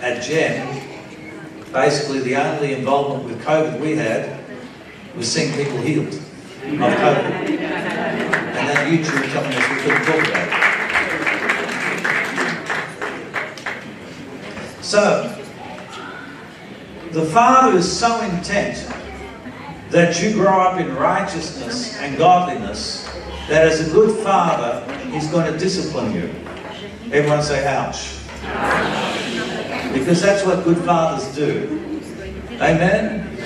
At 0.00 0.22
GEM, 0.22 0.80
basically 1.72 2.20
the 2.20 2.36
only 2.36 2.74
involvement 2.74 3.24
with 3.24 3.42
COVID 3.42 3.80
we 3.80 3.96
had 3.96 4.38
was 5.16 5.30
seeing 5.30 5.52
people 5.52 5.78
healed 5.78 6.14
of 6.14 6.22
COVID. 6.62 7.58
And 7.58 8.68
then 8.68 8.96
YouTube 8.96 9.32
telling 9.32 9.52
us 9.52 9.68
we 9.68 9.76
couldn't 9.82 10.04
talk 10.04 10.22
about 10.28 10.46
it. 14.78 14.84
So, 14.84 15.27
the 17.18 17.26
Father 17.26 17.76
is 17.76 17.98
so 17.98 18.20
intent 18.20 18.88
that 19.90 20.22
you 20.22 20.34
grow 20.34 20.60
up 20.60 20.78
in 20.78 20.94
righteousness 20.94 21.96
and 21.96 22.16
godliness 22.16 23.10
that 23.48 23.66
as 23.66 23.88
a 23.88 23.92
good 23.92 24.22
father, 24.22 24.84
he's 25.10 25.26
going 25.26 25.52
to 25.52 25.58
discipline 25.58 26.12
you. 26.12 26.30
Everyone 27.12 27.42
say, 27.42 27.66
ouch. 27.66 28.18
Because 29.92 30.22
that's 30.22 30.46
what 30.46 30.62
good 30.62 30.78
fathers 30.84 31.34
do. 31.34 32.00
Amen? 32.60 33.36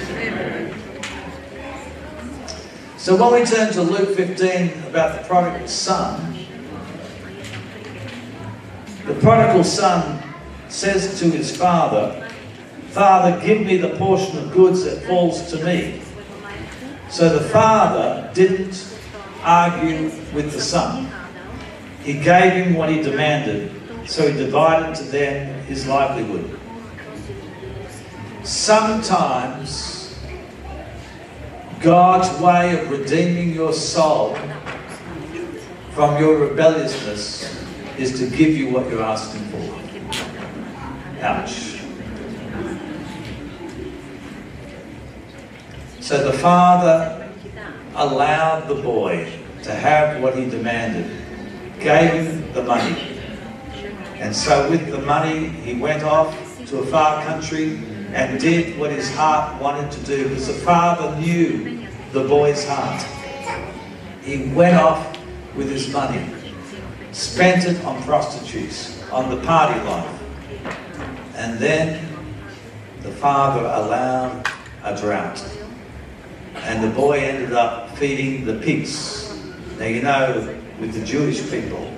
So 2.99 3.17
when 3.17 3.41
we 3.41 3.47
turn 3.47 3.73
to 3.73 3.81
Luke 3.81 4.15
15 4.15 4.83
about 4.91 5.19
the 5.19 5.27
prodigal 5.27 5.67
son, 5.67 6.37
the 9.07 9.15
prodigal 9.15 9.65
son 9.65 10.23
says 10.69 11.19
to 11.21 11.31
his 11.31 11.57
father, 11.57 12.22
Father, 12.93 13.41
give 13.41 13.67
me 13.67 13.79
the 13.79 13.97
portion 13.97 14.37
of 14.37 14.53
goods 14.53 14.85
that 14.85 15.03
falls 15.05 15.51
to 15.51 15.65
me. 15.65 16.03
So 17.09 17.31
the 17.31 17.49
father 17.49 18.31
didn't 18.35 18.99
argue 19.43 20.11
with 20.35 20.53
the 20.53 20.61
son. 20.61 21.11
He 22.03 22.15
gave 22.15 22.53
him 22.53 22.75
what 22.75 22.91
he 22.91 23.01
demanded, 23.01 23.73
so 24.07 24.31
he 24.31 24.37
divided 24.37 24.95
to 24.97 25.05
them 25.05 25.65
his 25.65 25.87
livelihood. 25.87 26.59
Sometimes 28.43 30.19
God's 31.81 32.41
way 32.43 32.79
of 32.79 32.91
redeeming 32.91 33.55
your 33.55 33.73
soul 33.73 34.37
from 35.93 36.21
your 36.21 36.37
rebelliousness 36.37 37.65
is 37.99 38.19
to 38.19 38.37
give 38.37 38.57
you 38.57 38.71
what 38.71 38.89
you're 38.91 39.03
asking 39.03 39.45
for. 39.47 39.81
Ouch. 41.23 41.82
So 46.03 46.25
the 46.25 46.37
father 46.37 47.31
allowed 47.95 48.67
the 48.67 48.75
boy 48.75 49.33
to 49.63 49.73
have 49.73 50.21
what 50.21 50.37
he 50.37 50.51
demanded, 50.51 51.09
gave 51.79 52.11
him 52.11 52.53
the 52.55 52.65
money. 52.65 53.21
And 54.17 54.35
so 54.35 54.69
with 54.69 54.91
the 54.91 54.99
money, 54.99 55.47
he 55.47 55.81
went 55.81 56.03
off 56.03 56.37
to 56.67 56.79
a 56.79 56.87
far 56.87 57.23
country 57.23 57.77
and 58.15 58.41
did 58.41 58.77
what 58.81 58.91
his 58.91 59.15
heart 59.15 59.63
wanted 59.63 59.93
to 59.93 60.01
do 60.01 60.29
because 60.29 60.49
the 60.49 60.55
father 60.55 61.17
knew 61.21 61.87
the 62.11 62.25
boy's 62.25 62.67
heart. 62.67 63.01
He 64.25 64.53
went 64.53 64.77
off 64.77 65.17
with 65.55 65.71
his 65.71 65.89
money, 65.93 66.29
spent 67.13 67.65
it 67.65 67.83
on 67.85 68.03
prostitutes, 68.03 69.09
on 69.13 69.31
the 69.31 69.41
party 69.47 69.79
life. 69.85 70.21
And 71.37 71.61
then 71.61 72.05
the 73.03 73.13
father 73.13 73.61
allowed 73.61 74.49
a 74.83 75.01
drought 75.01 75.62
and 76.63 76.83
the 76.83 76.89
boy 76.89 77.19
ended 77.19 77.53
up 77.53 77.97
feeding 77.97 78.45
the 78.45 78.55
pigs. 78.55 79.37
Now, 79.79 79.87
you 79.87 80.03
know, 80.03 80.59
with 80.81 80.95
the 80.95 81.05
Jewish 81.05 81.51
people, 81.51 81.93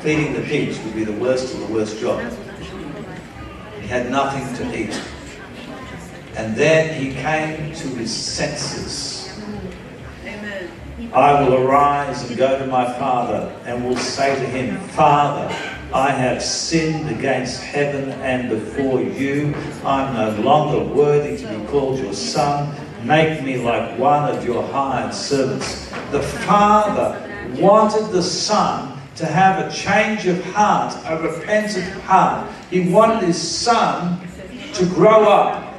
feeding 0.00 0.34
the 0.34 0.42
pigs 0.42 0.78
would 0.80 0.94
be 0.94 1.04
the 1.04 1.12
worst 1.12 1.54
of 1.54 1.60
the 1.60 1.72
worst 1.72 1.98
job. 2.00 2.20
He 3.80 3.86
had 3.86 4.10
nothing 4.10 4.54
to 4.56 4.78
eat. 4.78 5.00
And 6.36 6.54
then 6.54 7.00
he 7.00 7.12
came 7.14 7.74
to 7.74 7.88
his 7.88 8.14
senses. 8.14 9.38
Amen. 10.24 10.70
I 11.12 11.42
will 11.42 11.54
arise 11.54 12.28
and 12.28 12.36
go 12.38 12.58
to 12.58 12.66
my 12.66 12.84
father 12.98 13.54
and 13.64 13.84
will 13.84 13.96
say 13.96 14.34
to 14.34 14.46
him, 14.46 14.78
Father, 14.90 15.48
I 15.92 16.10
have 16.10 16.42
sinned 16.42 17.10
against 17.10 17.60
heaven 17.60 18.10
and 18.22 18.48
before 18.48 19.02
you. 19.02 19.54
I'm 19.84 20.14
no 20.14 20.42
longer 20.42 20.94
worthy 20.94 21.36
to 21.38 21.58
be 21.58 21.66
called 21.66 21.98
your 21.98 22.14
son. 22.14 22.74
Make 23.04 23.42
me 23.42 23.56
like 23.56 23.98
one 23.98 24.28
of 24.28 24.44
your 24.44 24.62
hired 24.62 25.14
servants. 25.14 25.88
The 26.10 26.22
Father 26.22 27.16
wanted 27.58 28.12
the 28.12 28.22
Son 28.22 28.98
to 29.16 29.26
have 29.26 29.66
a 29.66 29.70
change 29.70 30.26
of 30.26 30.42
heart, 30.46 30.94
a 31.06 31.20
repentant 31.22 31.88
heart. 32.02 32.50
He 32.70 32.92
wanted 32.92 33.22
his 33.22 33.40
Son 33.40 34.20
to 34.74 34.86
grow 34.86 35.28
up. 35.28 35.74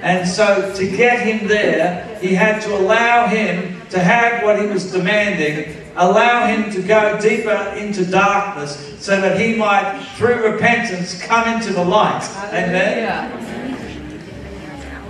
And 0.00 0.28
so, 0.28 0.72
to 0.74 0.96
get 0.96 1.20
him 1.26 1.48
there, 1.48 2.18
he 2.20 2.34
had 2.34 2.60
to 2.62 2.76
allow 2.76 3.26
him 3.26 3.80
to 3.90 3.98
have 3.98 4.44
what 4.44 4.60
he 4.60 4.66
was 4.66 4.92
demanding, 4.92 5.74
allow 5.96 6.46
him 6.46 6.70
to 6.72 6.82
go 6.82 7.18
deeper 7.20 7.74
into 7.76 8.04
darkness 8.04 8.94
so 9.00 9.20
that 9.20 9.40
he 9.40 9.56
might, 9.56 10.00
through 10.16 10.52
repentance, 10.52 11.20
come 11.22 11.48
into 11.48 11.72
the 11.72 11.84
light. 11.84 12.22
Amen. 12.52 13.45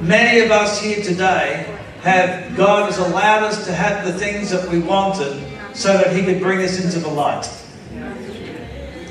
Many 0.00 0.40
of 0.40 0.50
us 0.50 0.80
here 0.80 1.02
today 1.02 1.74
have 2.02 2.54
God 2.54 2.84
has 2.84 2.98
allowed 2.98 3.44
us 3.44 3.64
to 3.66 3.72
have 3.72 4.04
the 4.04 4.12
things 4.12 4.50
that 4.50 4.68
we 4.68 4.78
wanted 4.78 5.42
so 5.74 5.92
that 5.94 6.14
He 6.14 6.22
could 6.22 6.40
bring 6.40 6.60
us 6.60 6.84
into 6.84 6.98
the 6.98 7.08
light. 7.08 7.48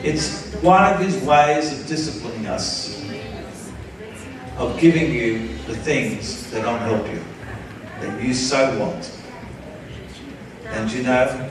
It's 0.04 0.54
one 0.62 0.94
of 0.94 1.00
His 1.00 1.18
ways 1.24 1.80
of 1.80 1.88
disciplining 1.88 2.46
us, 2.46 3.04
of 4.58 4.80
giving 4.80 5.12
you 5.12 5.48
the 5.66 5.76
things 5.76 6.52
that 6.52 6.62
don't 6.62 6.80
help 6.80 7.08
you, 7.12 7.24
that 8.02 8.22
you 8.24 8.36
so 8.36 8.78
want. 8.80 9.12
And 10.68 10.92
you 10.92 11.02
know, 11.02 11.50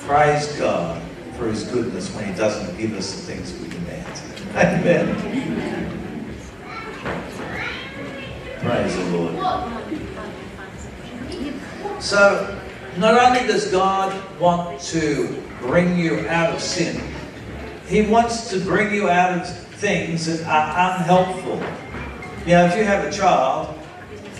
praise 0.00 0.50
God 0.58 1.02
for 1.36 1.48
His 1.48 1.64
goodness 1.64 2.14
when 2.14 2.24
He 2.26 2.34
doesn't 2.34 2.78
give 2.78 2.94
us 2.94 3.12
the 3.14 3.34
things 3.34 3.52
we 3.60 3.68
demand. 3.68 4.20
Amen. 4.56 5.55
Praise 8.66 8.96
the 8.96 9.04
Lord. 9.16 9.34
So, 12.02 12.60
not 12.96 13.14
only 13.14 13.46
does 13.46 13.70
God 13.70 14.40
want 14.40 14.80
to 14.80 15.40
bring 15.60 15.96
you 15.96 16.26
out 16.26 16.52
of 16.52 16.60
sin, 16.60 17.00
He 17.86 18.02
wants 18.02 18.50
to 18.50 18.58
bring 18.58 18.92
you 18.92 19.08
out 19.08 19.38
of 19.38 19.48
things 19.76 20.26
that 20.26 20.44
are 20.48 20.98
unhelpful. 20.98 21.62
You 22.40 22.54
know, 22.54 22.66
if 22.66 22.76
you 22.76 22.82
have 22.82 23.04
a 23.04 23.12
child, 23.12 23.78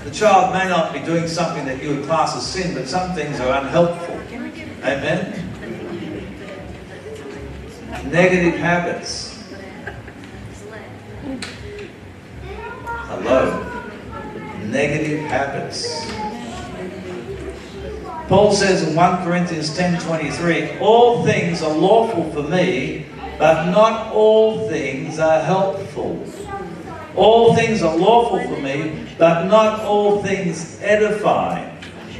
the 0.02 0.10
child 0.10 0.52
may 0.52 0.68
not 0.68 0.92
be 0.92 0.98
doing 0.98 1.28
something 1.28 1.64
that 1.64 1.80
you 1.80 1.90
would 1.90 2.04
class 2.06 2.36
as 2.36 2.44
sin, 2.44 2.74
but 2.74 2.88
some 2.88 3.14
things 3.14 3.38
are 3.38 3.62
unhelpful. 3.62 4.16
Amen? 4.82 5.40
Negative 8.10 8.58
habits. 8.58 9.40
Hello. 13.06 13.75
Negative 14.76 15.20
habits. 15.20 16.04
Paul 18.28 18.52
says 18.52 18.86
in 18.86 18.94
1 18.94 19.24
Corinthians 19.24 19.70
10:23, 19.74 20.78
all 20.82 21.24
things 21.24 21.62
are 21.62 21.72
lawful 21.72 22.30
for 22.30 22.42
me, 22.42 23.06
but 23.38 23.70
not 23.70 24.12
all 24.12 24.68
things 24.68 25.18
are 25.18 25.40
helpful. 25.40 26.20
All 27.16 27.54
things 27.54 27.82
are 27.82 27.96
lawful 27.96 28.40
for 28.40 28.60
me, 28.60 28.92
but 29.16 29.44
not 29.44 29.80
all 29.80 30.22
things 30.22 30.78
edify. 30.82 31.64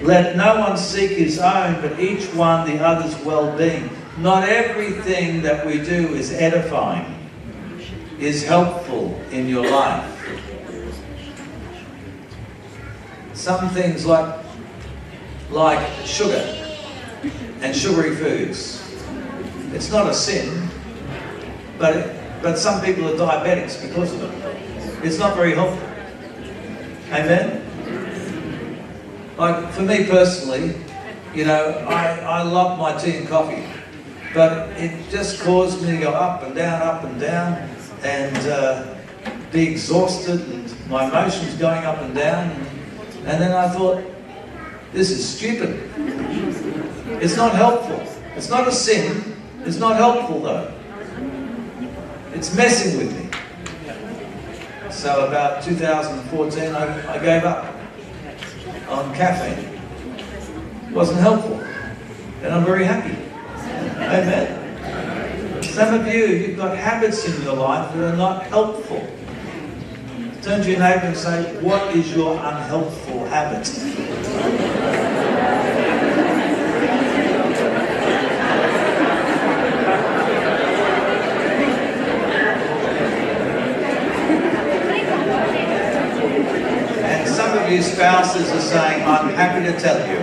Let 0.01 0.39
no 0.39 0.59
one 0.61 0.79
seek 0.79 1.11
his 1.11 1.39
own, 1.39 1.77
but 1.83 2.01
each 2.01 2.25
one 2.33 2.65
the 2.65 2.83
other's 2.83 3.23
well-being. 3.23 3.91
Not 4.17 4.49
everything 4.49 5.43
that 5.43 5.67
we 5.67 5.77
do 5.77 6.09
is 6.15 6.33
edifying, 6.33 7.05
is 8.19 8.49
helpful 8.49 9.15
in 9.31 9.47
your 9.47 9.69
life. 9.71 10.16
Some 13.47 13.69
things 13.69 14.05
like 14.05 14.43
like 15.53 15.79
sugar 16.05 16.43
and 17.61 17.77
sugary 17.77 18.17
foods. 18.17 18.83
It's 19.73 19.89
not 19.89 20.11
a 20.11 20.15
sin, 20.15 20.69
but, 21.79 21.95
it, 21.95 22.43
but 22.43 22.59
some 22.59 22.85
people 22.85 23.07
are 23.07 23.15
diabetics 23.15 23.81
because 23.81 24.13
of 24.15 24.25
it. 24.25 25.05
It's 25.05 25.21
not 25.21 25.37
very 25.37 25.55
helpful. 25.55 25.79
Amen? 27.13 27.63
Like, 29.39 29.73
for 29.75 29.83
me 29.83 30.09
personally, 30.09 30.75
you 31.33 31.45
know, 31.45 31.87
I, 31.89 32.19
I 32.19 32.43
love 32.43 32.77
my 32.81 32.99
tea 32.99 33.19
and 33.19 33.29
coffee, 33.29 33.63
but 34.35 34.71
it 34.71 35.09
just 35.09 35.41
caused 35.41 35.83
me 35.83 35.93
to 35.93 35.99
go 35.99 36.11
up 36.11 36.43
and 36.43 36.57
down, 36.57 36.83
up 36.83 37.05
and 37.05 37.21
down, 37.21 37.71
and 38.03 38.37
uh, 38.49 38.97
be 39.53 39.69
exhausted, 39.69 40.41
and 40.49 40.89
my 40.91 41.07
emotions 41.09 41.55
going 41.55 41.85
up 41.85 41.99
and 41.99 42.13
down. 42.13 42.66
And 43.27 43.43
then 43.43 43.53
I 43.53 43.69
thought, 43.69 44.05
this 44.93 45.11
is 45.11 45.29
stupid. 45.29 45.91
It's 47.21 47.37
not 47.37 47.55
helpful. 47.55 48.01
It's 48.37 48.49
not 48.49 48.69
a 48.69 48.73
sin. 48.73 49.37
It's 49.65 49.79
not 49.79 49.97
helpful 49.97 50.41
though. 50.41 50.73
It's 52.33 52.55
messing 52.55 52.99
with 52.99 53.13
me. 53.13 54.91
So 54.91 55.27
about 55.27 55.63
2014, 55.63 56.75
I, 56.75 57.15
I 57.15 57.19
gave 57.19 57.45
up 57.45 57.75
on 58.89 59.15
caffeine. 59.15 59.65
It 60.89 60.95
wasn't 60.95 61.21
helpful. 61.21 61.61
And 62.43 62.55
I'm 62.55 62.65
very 62.65 62.85
happy. 62.85 63.17
Amen. 63.97 65.63
Some 65.63 65.95
of 65.95 66.07
you, 66.07 66.27
you've 66.27 66.57
got 66.57 66.77
habits 66.77 67.27
in 67.27 67.43
your 67.43 67.57
life 67.57 67.93
that 67.95 68.15
are 68.15 68.17
not 68.17 68.45
helpful. 68.45 69.07
Turn 70.43 70.63
to 70.63 70.71
your 70.71 70.81
neighbour 70.81 71.07
and 71.07 71.17
say, 71.17 71.61
What 71.63 71.95
is 71.95 72.15
your 72.15 72.35
unhelpful 72.35 73.06
habit? 73.29 73.69
and 87.05 87.29
some 87.29 87.59
of 87.59 87.71
you 87.71 87.83
spouses 87.83 88.51
are 88.53 88.61
saying, 88.61 89.03
I'm 89.05 89.29
happy 89.35 89.65
to 89.65 89.79
tell 89.79 89.99
you. 90.09 90.21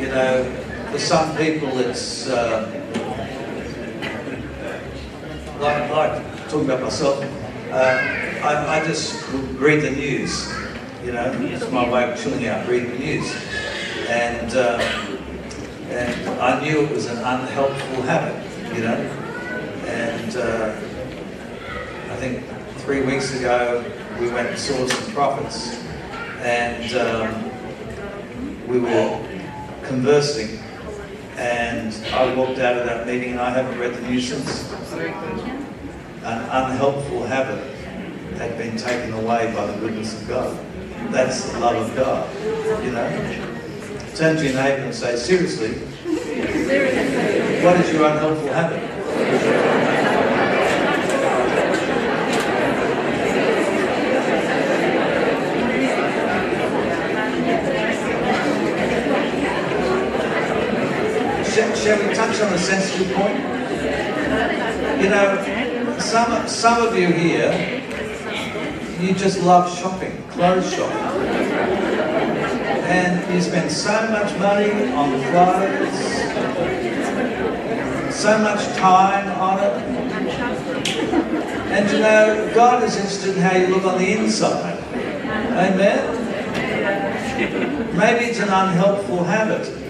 you 0.00 0.08
know, 0.08 0.44
for 0.90 0.98
some 0.98 1.36
people, 1.36 1.78
it's 1.78 2.28
uh, 2.28 2.75
like, 5.60 5.90
like 5.90 6.48
talking 6.48 6.64
about 6.64 6.82
myself. 6.82 7.22
Uh, 7.70 7.98
I, 8.42 8.80
I 8.80 8.84
just 8.86 9.26
read 9.54 9.82
the 9.82 9.90
news. 9.90 10.52
You 11.04 11.12
know, 11.12 11.30
it's 11.42 11.70
my 11.70 11.88
way 11.88 12.10
of 12.10 12.20
chilling 12.20 12.46
out, 12.46 12.66
reading 12.68 12.90
the 12.90 12.98
news, 12.98 13.34
and 14.08 14.50
um, 14.56 14.80
and 15.90 16.28
I 16.40 16.60
knew 16.60 16.82
it 16.82 16.90
was 16.90 17.06
an 17.06 17.18
unhelpful 17.18 18.02
habit. 18.02 18.42
You 18.74 18.82
know, 18.82 18.96
and 19.86 20.36
uh, 20.36 20.76
I 22.12 22.16
think 22.16 22.44
three 22.78 23.02
weeks 23.02 23.38
ago 23.38 23.84
we 24.20 24.30
went 24.30 24.48
and 24.48 24.58
saw 24.58 24.86
some 24.86 25.12
prophets, 25.12 25.82
and 26.40 26.92
um, 26.94 28.68
we 28.68 28.80
were 28.80 29.22
conversing 29.84 30.58
and 31.36 31.94
I 32.14 32.34
walked 32.34 32.58
out 32.58 32.78
of 32.78 32.86
that 32.86 33.06
meeting 33.06 33.32
and 33.32 33.40
I 33.40 33.50
haven't 33.50 33.78
read 33.78 33.94
the 33.94 34.00
news 34.08 34.28
since. 34.28 34.72
An 36.26 36.40
unhelpful 36.40 37.22
habit 37.24 37.62
had 38.36 38.58
been 38.58 38.76
taken 38.76 39.12
away 39.12 39.52
by 39.54 39.64
the 39.66 39.78
goodness 39.78 40.20
of 40.20 40.26
God. 40.26 40.58
That's 41.12 41.52
the 41.52 41.60
love 41.60 41.88
of 41.88 41.96
God, 41.96 42.28
you 42.84 42.90
know. 42.90 43.08
Turn 44.16 44.36
to 44.36 44.44
your 44.44 44.60
neighbour 44.60 44.86
and 44.86 44.92
say, 44.92 45.14
seriously, 45.14 45.74
what 47.62 47.80
is 47.80 47.92
your 47.92 48.10
unhelpful 48.10 48.52
habit? 48.52 48.82
shall 61.86 62.08
we 62.08 62.12
touch 62.14 62.40
on 62.40 62.52
a 62.52 62.58
sensitive 62.58 63.14
point? 63.14 63.38
You 65.00 65.08
know, 65.08 65.55
some, 66.00 66.48
some 66.48 66.86
of 66.86 66.96
you 66.96 67.08
here, 67.08 67.52
you 69.00 69.14
just 69.14 69.42
love 69.42 69.76
shopping, 69.78 70.22
clothes 70.30 70.72
shopping. 70.72 70.96
And 72.86 73.34
you 73.34 73.40
spend 73.40 73.70
so 73.70 73.92
much 74.10 74.36
money 74.38 74.92
on 74.92 75.10
clothes, 75.30 75.98
so 78.14 78.38
much 78.38 78.64
time 78.76 79.28
on 79.40 79.58
it. 79.58 79.72
And 81.72 81.90
you 81.90 81.98
know, 81.98 82.52
God 82.54 82.82
is 82.84 82.96
interested 82.96 83.36
in 83.36 83.42
how 83.42 83.56
you 83.56 83.66
look 83.68 83.84
on 83.84 83.98
the 83.98 84.12
inside. 84.12 84.78
Amen? 85.52 86.22
Maybe 87.96 88.26
it's 88.26 88.38
an 88.38 88.48
unhelpful 88.48 89.24
habit 89.24 89.85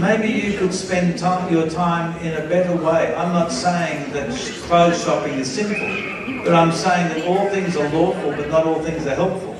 maybe 0.00 0.28
you 0.28 0.58
could 0.58 0.72
spend 0.72 1.18
time, 1.18 1.52
your 1.52 1.68
time 1.68 2.16
in 2.18 2.34
a 2.34 2.48
better 2.48 2.76
way. 2.76 3.14
I'm 3.14 3.32
not 3.32 3.52
saying 3.52 4.12
that 4.12 4.30
clothes 4.66 5.02
shopping 5.02 5.34
is 5.34 5.50
sinful, 5.50 6.44
but 6.44 6.54
I'm 6.54 6.72
saying 6.72 7.08
that 7.08 7.26
all 7.26 7.48
things 7.50 7.76
are 7.76 7.88
lawful, 7.90 8.30
but 8.30 8.48
not 8.48 8.66
all 8.66 8.80
things 8.80 9.06
are 9.06 9.14
helpful. 9.14 9.54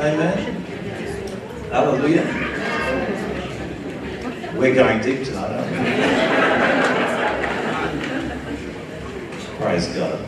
Amen? 0.00 0.62
Hallelujah. 1.70 2.24
We're 4.56 4.74
going 4.74 5.00
deep 5.00 5.24
tonight, 5.24 5.50
aren't 5.50 5.70
we? 5.70 5.76
Praise 9.58 9.88
God. 9.88 10.18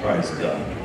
Praise 0.00 0.30
God. 0.30 0.75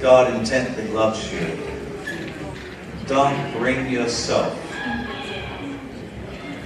God 0.00 0.34
intently 0.34 0.88
loves 0.88 1.32
you. 1.32 1.58
Don't 3.06 3.52
bring 3.52 3.90
yourself 3.90 4.60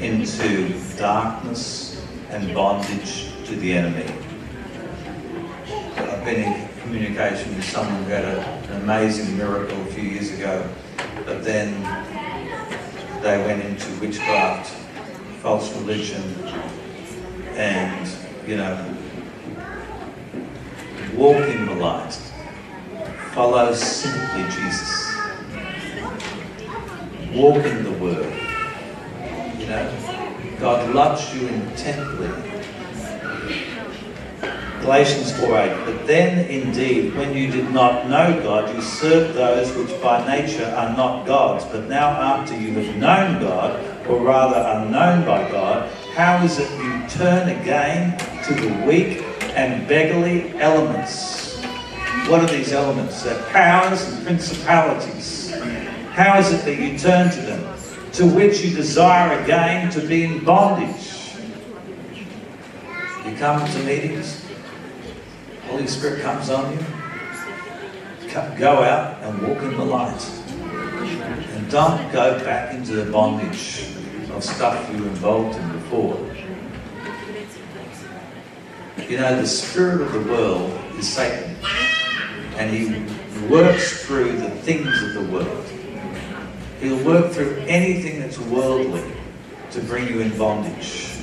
into 0.00 0.72
darkness 0.96 2.04
and 2.30 2.54
bondage 2.54 3.32
to 3.44 3.56
the 3.56 3.72
enemy. 3.72 4.12
I've 5.96 6.24
been 6.24 6.52
in 6.52 6.68
communication 6.80 7.54
with 7.54 7.64
someone 7.64 8.04
who 8.04 8.10
had 8.10 8.24
a, 8.24 8.40
an 8.70 8.82
amazing 8.82 9.36
miracle 9.36 9.80
a 9.82 9.86
few 9.86 10.04
years 10.04 10.32
ago, 10.32 10.68
but 11.24 11.44
then 11.44 11.72
they 13.22 13.38
went 13.44 13.64
into 13.64 13.88
witchcraft, 14.00 14.70
false 15.42 15.74
religion, 15.76 16.22
and, 17.54 18.08
you 18.46 18.56
know, 18.56 18.96
walk 21.14 21.48
in 21.48 21.66
the 21.66 21.74
light. 21.74 22.27
Follow 23.38 23.72
simply 23.72 24.42
Jesus. 24.50 25.14
Walk 27.32 27.64
in 27.64 27.84
the 27.84 27.92
Word. 27.92 28.34
You 29.60 29.66
know, 29.68 30.56
God 30.58 30.92
loves 30.92 31.32
you 31.32 31.46
intently. 31.46 32.30
Galatians 34.80 35.30
4:8. 35.38 35.86
But 35.86 36.04
then 36.08 36.50
indeed, 36.50 37.14
when 37.14 37.32
you 37.32 37.48
did 37.48 37.70
not 37.70 38.08
know 38.08 38.42
God, 38.42 38.74
you 38.74 38.82
served 38.82 39.36
those 39.36 39.72
which 39.76 39.94
by 40.02 40.18
nature 40.26 40.74
are 40.76 40.96
not 40.96 41.24
gods. 41.24 41.64
But 41.70 41.88
now 41.88 42.08
after 42.08 42.56
you 42.56 42.72
have 42.72 42.96
known 42.96 43.40
God, 43.40 43.78
or 44.08 44.18
rather 44.18 44.58
are 44.58 44.84
known 44.84 45.24
by 45.24 45.48
God, 45.48 45.88
how 46.16 46.42
is 46.42 46.58
it 46.58 46.68
you 46.82 47.06
turn 47.06 47.48
again 47.48 48.18
to 48.46 48.54
the 48.54 48.84
weak 48.84 49.22
and 49.54 49.86
beggarly 49.86 50.58
elements? 50.58 51.37
What 52.28 52.42
are 52.42 52.46
these 52.46 52.72
elements? 52.72 53.22
They're 53.22 53.42
powers 53.44 54.02
and 54.06 54.26
principalities. 54.26 55.50
How 56.10 56.38
is 56.38 56.52
it 56.52 56.62
that 56.66 56.76
you 56.78 56.98
turn 56.98 57.30
to 57.30 57.40
them? 57.40 57.78
To 58.12 58.26
which 58.26 58.60
you 58.62 58.76
desire 58.76 59.42
again 59.42 59.90
to 59.92 60.06
be 60.06 60.24
in 60.24 60.44
bondage. 60.44 61.32
You 63.24 63.34
come 63.36 63.66
to 63.66 63.78
meetings, 63.84 64.44
Holy 65.68 65.86
Spirit 65.86 66.20
comes 66.20 66.50
on 66.50 66.72
you. 66.72 66.84
Go 68.58 68.82
out 68.82 69.22
and 69.22 69.48
walk 69.48 69.62
in 69.62 69.76
the 69.78 69.84
light. 69.84 70.22
And 71.54 71.70
don't 71.70 72.12
go 72.12 72.38
back 72.44 72.74
into 72.74 72.92
the 72.92 73.10
bondage 73.10 73.86
of 74.32 74.44
stuff 74.44 74.86
you 74.92 75.02
were 75.02 75.08
involved 75.08 75.58
in 75.58 75.72
before. 75.72 76.18
You 79.08 79.16
know, 79.16 79.40
the 79.40 79.46
spirit 79.46 80.02
of 80.02 80.12
the 80.12 80.20
world 80.30 80.78
is 80.98 81.08
Satan. 81.08 81.56
And 82.58 82.74
he 82.74 83.48
works 83.48 84.04
through 84.04 84.32
the 84.32 84.50
things 84.50 85.02
of 85.02 85.14
the 85.14 85.32
world. 85.32 85.64
He'll 86.80 87.04
work 87.04 87.32
through 87.32 87.56
anything 87.66 88.20
that's 88.20 88.38
worldly 88.38 89.04
to 89.70 89.80
bring 89.82 90.08
you 90.08 90.20
in 90.20 90.36
bondage. 90.36 91.18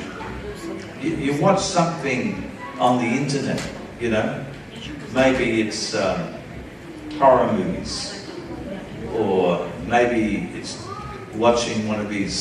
You, 1.02 1.12
you 1.16 1.42
watch 1.42 1.60
something 1.60 2.52
on 2.80 3.00
the 3.00 3.06
internet, 3.06 3.62
you 4.00 4.12
know, 4.12 4.46
maybe 5.14 5.62
it's 5.62 5.94
um, 5.94 6.34
horror 7.18 7.52
movies, 7.54 8.30
or 9.14 9.70
maybe 9.88 10.50
it's 10.54 10.86
watching 11.36 11.88
one 11.88 12.00
of 12.00 12.10
these 12.10 12.34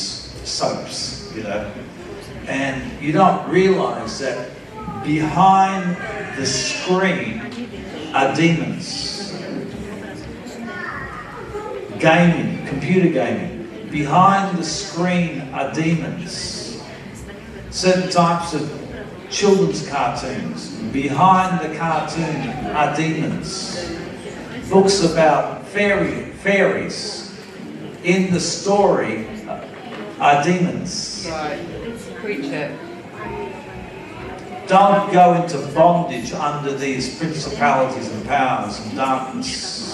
soaps, 0.43 1.31
you 1.35 1.43
know, 1.43 1.71
and 2.47 3.01
you 3.01 3.11
don't 3.11 3.49
realize 3.49 4.19
that 4.19 4.51
behind 5.03 5.95
the 6.37 6.45
screen 6.45 7.44
are 8.15 8.33
demons 8.35 9.15
gaming, 11.99 12.65
computer 12.67 13.09
gaming. 13.09 13.89
Behind 13.89 14.57
the 14.57 14.63
screen 14.63 15.41
are 15.53 15.73
demons. 15.73 16.83
Certain 17.69 18.09
types 18.09 18.53
of 18.53 18.69
children's 19.29 19.87
cartoons. 19.87 20.75
Behind 20.91 21.59
the 21.59 21.75
cartoon 21.77 22.49
are 22.75 22.95
demons. 22.95 23.91
Books 24.69 25.03
about 25.03 25.65
fairy, 25.67 26.31
fairies. 26.43 27.33
In 28.03 28.31
the 28.31 28.39
story 28.39 29.27
uh, 29.47 29.65
are 30.19 30.43
demons. 30.43 31.27
Right. 31.29 32.84
Don't 34.67 35.13
go 35.13 35.33
into 35.35 35.57
bondage 35.73 36.33
under 36.33 36.75
these 36.75 37.19
principalities 37.19 38.11
and 38.11 38.25
powers 38.25 38.79
and 38.79 38.95
darkness. 38.95 39.93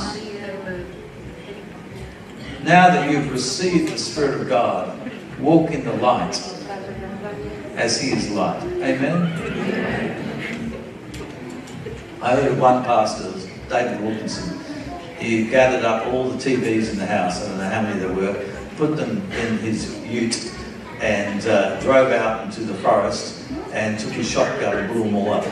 Now 2.64 2.90
that 2.90 3.12
you've 3.12 3.32
received 3.32 3.92
the 3.92 3.98
Spirit 3.98 4.42
of 4.42 4.48
God, 4.48 4.98
walk 5.40 5.72
in 5.72 5.84
the 5.84 5.94
light 5.94 6.40
as 7.76 8.00
He 8.00 8.12
is 8.12 8.30
light. 8.30 8.64
Amen? 8.64 10.32
I 12.22 12.36
heard 12.36 12.60
one 12.60 12.84
pastor, 12.84 13.34
David 13.68 14.02
Wilkinson, 14.02 14.60
he 15.18 15.48
gathered 15.48 15.84
up 15.84 16.08
all 16.08 16.30
the 16.30 16.38
TVs 16.38 16.92
in 16.92 16.98
the 16.98 17.06
house, 17.06 17.44
I 17.44 17.50
don't 17.50 17.58
know 17.58 17.70
how 17.70 17.82
many 17.82 18.00
there 18.00 18.14
were, 18.14 18.52
put 18.78 18.96
them 18.96 19.32
in 19.32 19.58
his 19.60 20.00
ute 20.06 20.52
and 21.00 21.46
uh, 21.46 21.80
drove 21.82 22.12
out 22.12 22.46
into 22.46 22.62
the 22.62 22.74
forest 22.76 23.42
and 23.74 24.00
took 24.00 24.12
his 24.12 24.30
shotgun 24.30 24.78
and 24.78 24.92
blew 24.92 25.04
them 25.04 25.16
all 25.16 25.34
up. 25.34 25.46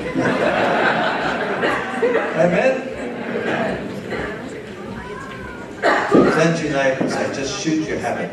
Amen? 2.36 2.86
Turn 6.12 6.64
your 6.64 6.74
neighbour 6.74 7.02
and 7.02 7.12
say, 7.12 7.34
just 7.34 7.62
shoot 7.62 7.88
your 7.88 8.00
habit. 8.00 8.30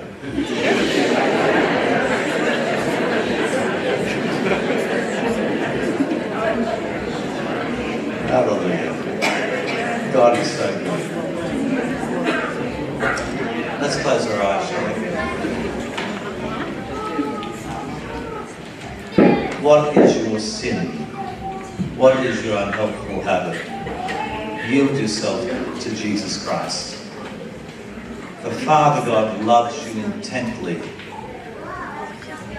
Hallelujah. 8.29 8.93
God 10.13 10.39
is 10.39 10.51
so 10.51 10.67
good. 10.79 11.07
Let's 13.81 13.97
close 14.03 14.27
our 14.27 14.43
eyes, 14.43 14.69
shall 14.69 14.87
we? 14.89 15.07
What 19.67 19.97
is 19.97 20.25
your 20.25 20.39
sin? 20.39 20.93
What 21.97 22.25
is 22.25 22.45
your 22.45 22.57
unhelpful 22.57 23.21
habit? 23.23 23.61
Yield 24.71 24.97
yourself 24.97 25.43
to 25.81 25.97
Jesus 25.97 26.47
Christ. 26.47 26.93
The 28.45 28.53
Father 28.53 29.05
God 29.05 29.43
loves 29.45 29.77
you 29.93 30.05
intently 30.05 30.77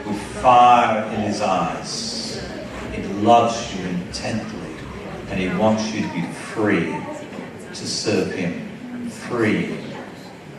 with 0.05 0.21
fire 0.41 1.09
in 1.13 1.21
his 1.21 1.39
eyes. 1.39 2.45
He 2.91 3.01
loves 3.03 3.73
you 3.73 3.85
intently 3.85 4.75
and 5.29 5.39
he 5.39 5.47
wants 5.57 5.89
you 5.93 6.01
to 6.01 6.13
be 6.13 6.23
free 6.33 6.93
to 7.69 7.87
serve 7.87 8.33
him, 8.33 9.07
free 9.09 9.77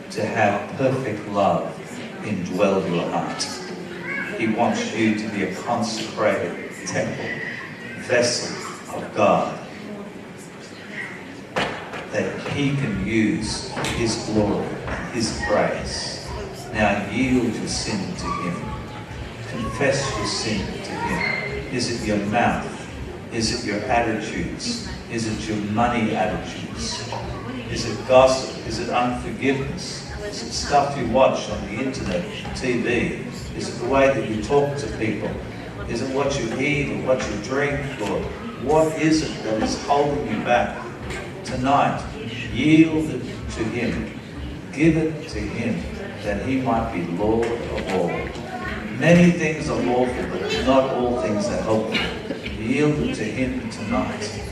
to 0.09 0.25
have 0.25 0.75
perfect 0.77 1.29
love 1.29 1.71
indwell 2.23 2.89
your 2.91 3.07
heart. 3.11 3.58
He 4.39 4.47
wants 4.47 4.95
you 4.95 5.19
to 5.19 5.27
be 5.33 5.43
a 5.43 5.53
consecrated 5.53 6.71
temple, 6.85 7.25
vessel 8.07 8.55
of 8.95 9.13
God 9.13 9.59
that 12.11 12.39
he 12.53 12.73
can 12.77 13.05
use 13.05 13.69
his 13.97 14.15
glory 14.27 14.65
and 14.87 15.13
his 15.13 15.37
praise. 15.45 16.25
Now 16.71 17.05
yield 17.11 17.53
your 17.53 17.67
sin 17.67 17.99
to 18.15 18.25
him. 18.43 18.55
Confess 19.49 20.09
your 20.17 20.25
sin 20.25 20.65
to 20.83 20.91
him. 20.91 21.75
Is 21.75 22.01
it 22.01 22.07
your 22.07 22.25
mouth? 22.27 22.87
Is 23.33 23.59
it 23.61 23.67
your 23.67 23.83
attitudes? 23.91 24.87
Is 25.11 25.27
it 25.27 25.49
your 25.49 25.57
money 25.73 26.15
attitudes? 26.15 27.11
Is 27.69 27.85
it 27.89 28.07
gossip? 28.07 28.65
Is 28.65 28.79
it 28.79 28.89
unforgiveness? 28.89 30.09
Is 30.23 30.43
it 30.43 30.51
stuff 30.53 30.97
you 30.97 31.07
watch 31.09 31.49
on 31.49 31.61
the 31.67 31.83
internet, 31.83 32.23
TV? 32.55 33.28
Is 33.55 33.67
it 33.75 33.83
the 33.83 33.89
way 33.89 34.07
that 34.07 34.29
you 34.29 34.43
talk 34.43 34.77
to 34.77 34.87
people? 34.97 35.29
Is 35.89 36.01
it 36.01 36.15
what 36.15 36.39
you 36.39 36.59
eat 36.59 36.89
or 36.91 37.07
what 37.07 37.27
you 37.29 37.43
drink? 37.43 37.79
Or 38.01 38.21
what 38.63 38.93
is 39.01 39.23
it 39.23 39.43
that 39.43 39.63
is 39.63 39.83
holding 39.85 40.27
you 40.27 40.43
back? 40.43 40.85
Tonight, 41.43 42.03
yield 42.53 43.09
it 43.09 43.21
to 43.21 43.63
Him. 43.63 44.19
Give 44.71 44.97
it 44.97 45.27
to 45.29 45.39
Him 45.39 45.81
that 46.23 46.45
He 46.45 46.61
might 46.61 46.93
be 46.93 47.05
Lord 47.17 47.47
of 47.47 47.93
all. 47.93 48.07
Many 48.99 49.31
things 49.31 49.69
are 49.69 49.81
lawful, 49.81 50.29
but 50.29 50.65
not 50.65 50.91
all 50.91 51.21
things 51.21 51.47
are 51.47 51.61
helpful. 51.61 52.37
Yield 52.61 52.99
it 52.99 53.15
to 53.15 53.23
Him 53.23 53.69
tonight. 53.69 54.43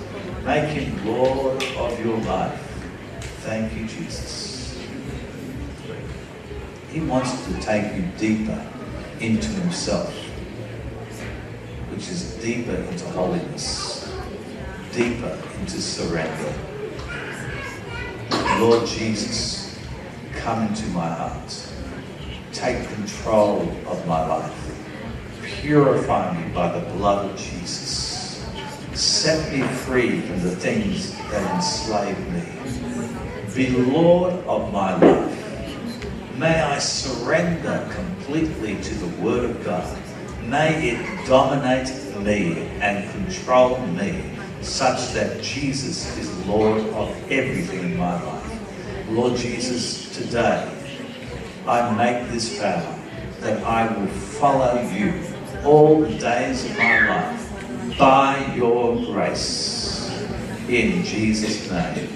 Make 0.43 0.69
Him 0.69 1.05
Lord 1.05 1.62
of 1.63 1.99
your 2.03 2.17
life. 2.21 2.60
Thank 3.41 3.73
you, 3.75 3.86
Jesus. 3.88 4.83
He 6.91 7.01
wants 7.01 7.45
to 7.45 7.62
take 7.62 7.95
you 7.95 8.03
deeper 8.17 8.65
into 9.19 9.47
Himself, 9.49 10.13
which 11.91 12.10
is 12.10 12.36
deeper 12.36 12.75
into 12.75 13.06
holiness, 13.10 14.12
deeper 14.91 15.38
into 15.60 15.82
surrender. 15.82 16.53
Lord 18.60 18.88
Jesus, 18.88 19.77
come 20.34 20.67
into 20.67 20.86
my 20.88 21.08
heart. 21.08 21.67
Take 22.53 22.88
control 22.89 23.62
of 23.88 24.08
my 24.08 24.25
life. 24.25 24.67
Purify 25.43 26.39
me 26.39 26.51
by 26.53 26.80
the 26.80 26.86
blood 26.93 27.30
of 27.30 27.38
Jesus. 27.38 28.43
Set 28.93 29.53
me 29.53 29.62
free 29.62 30.21
from 30.21 30.41
the 30.41 30.56
things 30.56 31.15
that 31.30 31.56
enslave 31.56 32.17
me. 32.32 32.43
Be 33.53 33.69
Lord 33.69 34.34
of 34.45 34.73
my 34.73 34.95
life. 34.95 35.26
May 36.38 36.62
I 36.62 36.78
surrender 36.78 37.89
completely 37.91 38.80
to 38.84 38.93
the 38.93 39.21
Word 39.23 39.50
of 39.50 39.65
God. 39.65 39.97
May 40.43 40.91
it 40.91 41.28
dominate 41.28 41.89
me 42.19 42.67
and 42.80 43.10
control 43.12 43.80
me 43.88 44.23
such 44.62 45.13
that 45.13 45.41
Jesus 45.41 46.15
is 46.15 46.45
Lord 46.45 46.82
of 46.89 47.10
everything 47.32 47.91
in 47.91 47.97
my 47.97 48.21
life. 48.21 49.10
Lord 49.10 49.36
Jesus, 49.36 50.15
today 50.15 50.71
I 51.65 51.95
make 51.95 52.30
this 52.30 52.60
vow 52.60 53.00
that 53.39 53.63
I 53.63 53.91
will 53.97 54.08
follow 54.08 54.80
you 54.91 55.19
all 55.65 56.02
the 56.02 56.19
days 56.19 56.65
of 56.65 56.78
my 56.78 57.10
life 57.10 57.97
by 57.97 58.54
your 58.54 58.95
grace. 59.08 60.08
In 60.69 61.04
Jesus' 61.04 61.67
name. 61.71 62.10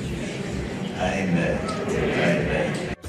Amen. 0.99 1.59
Amen. 1.89 2.90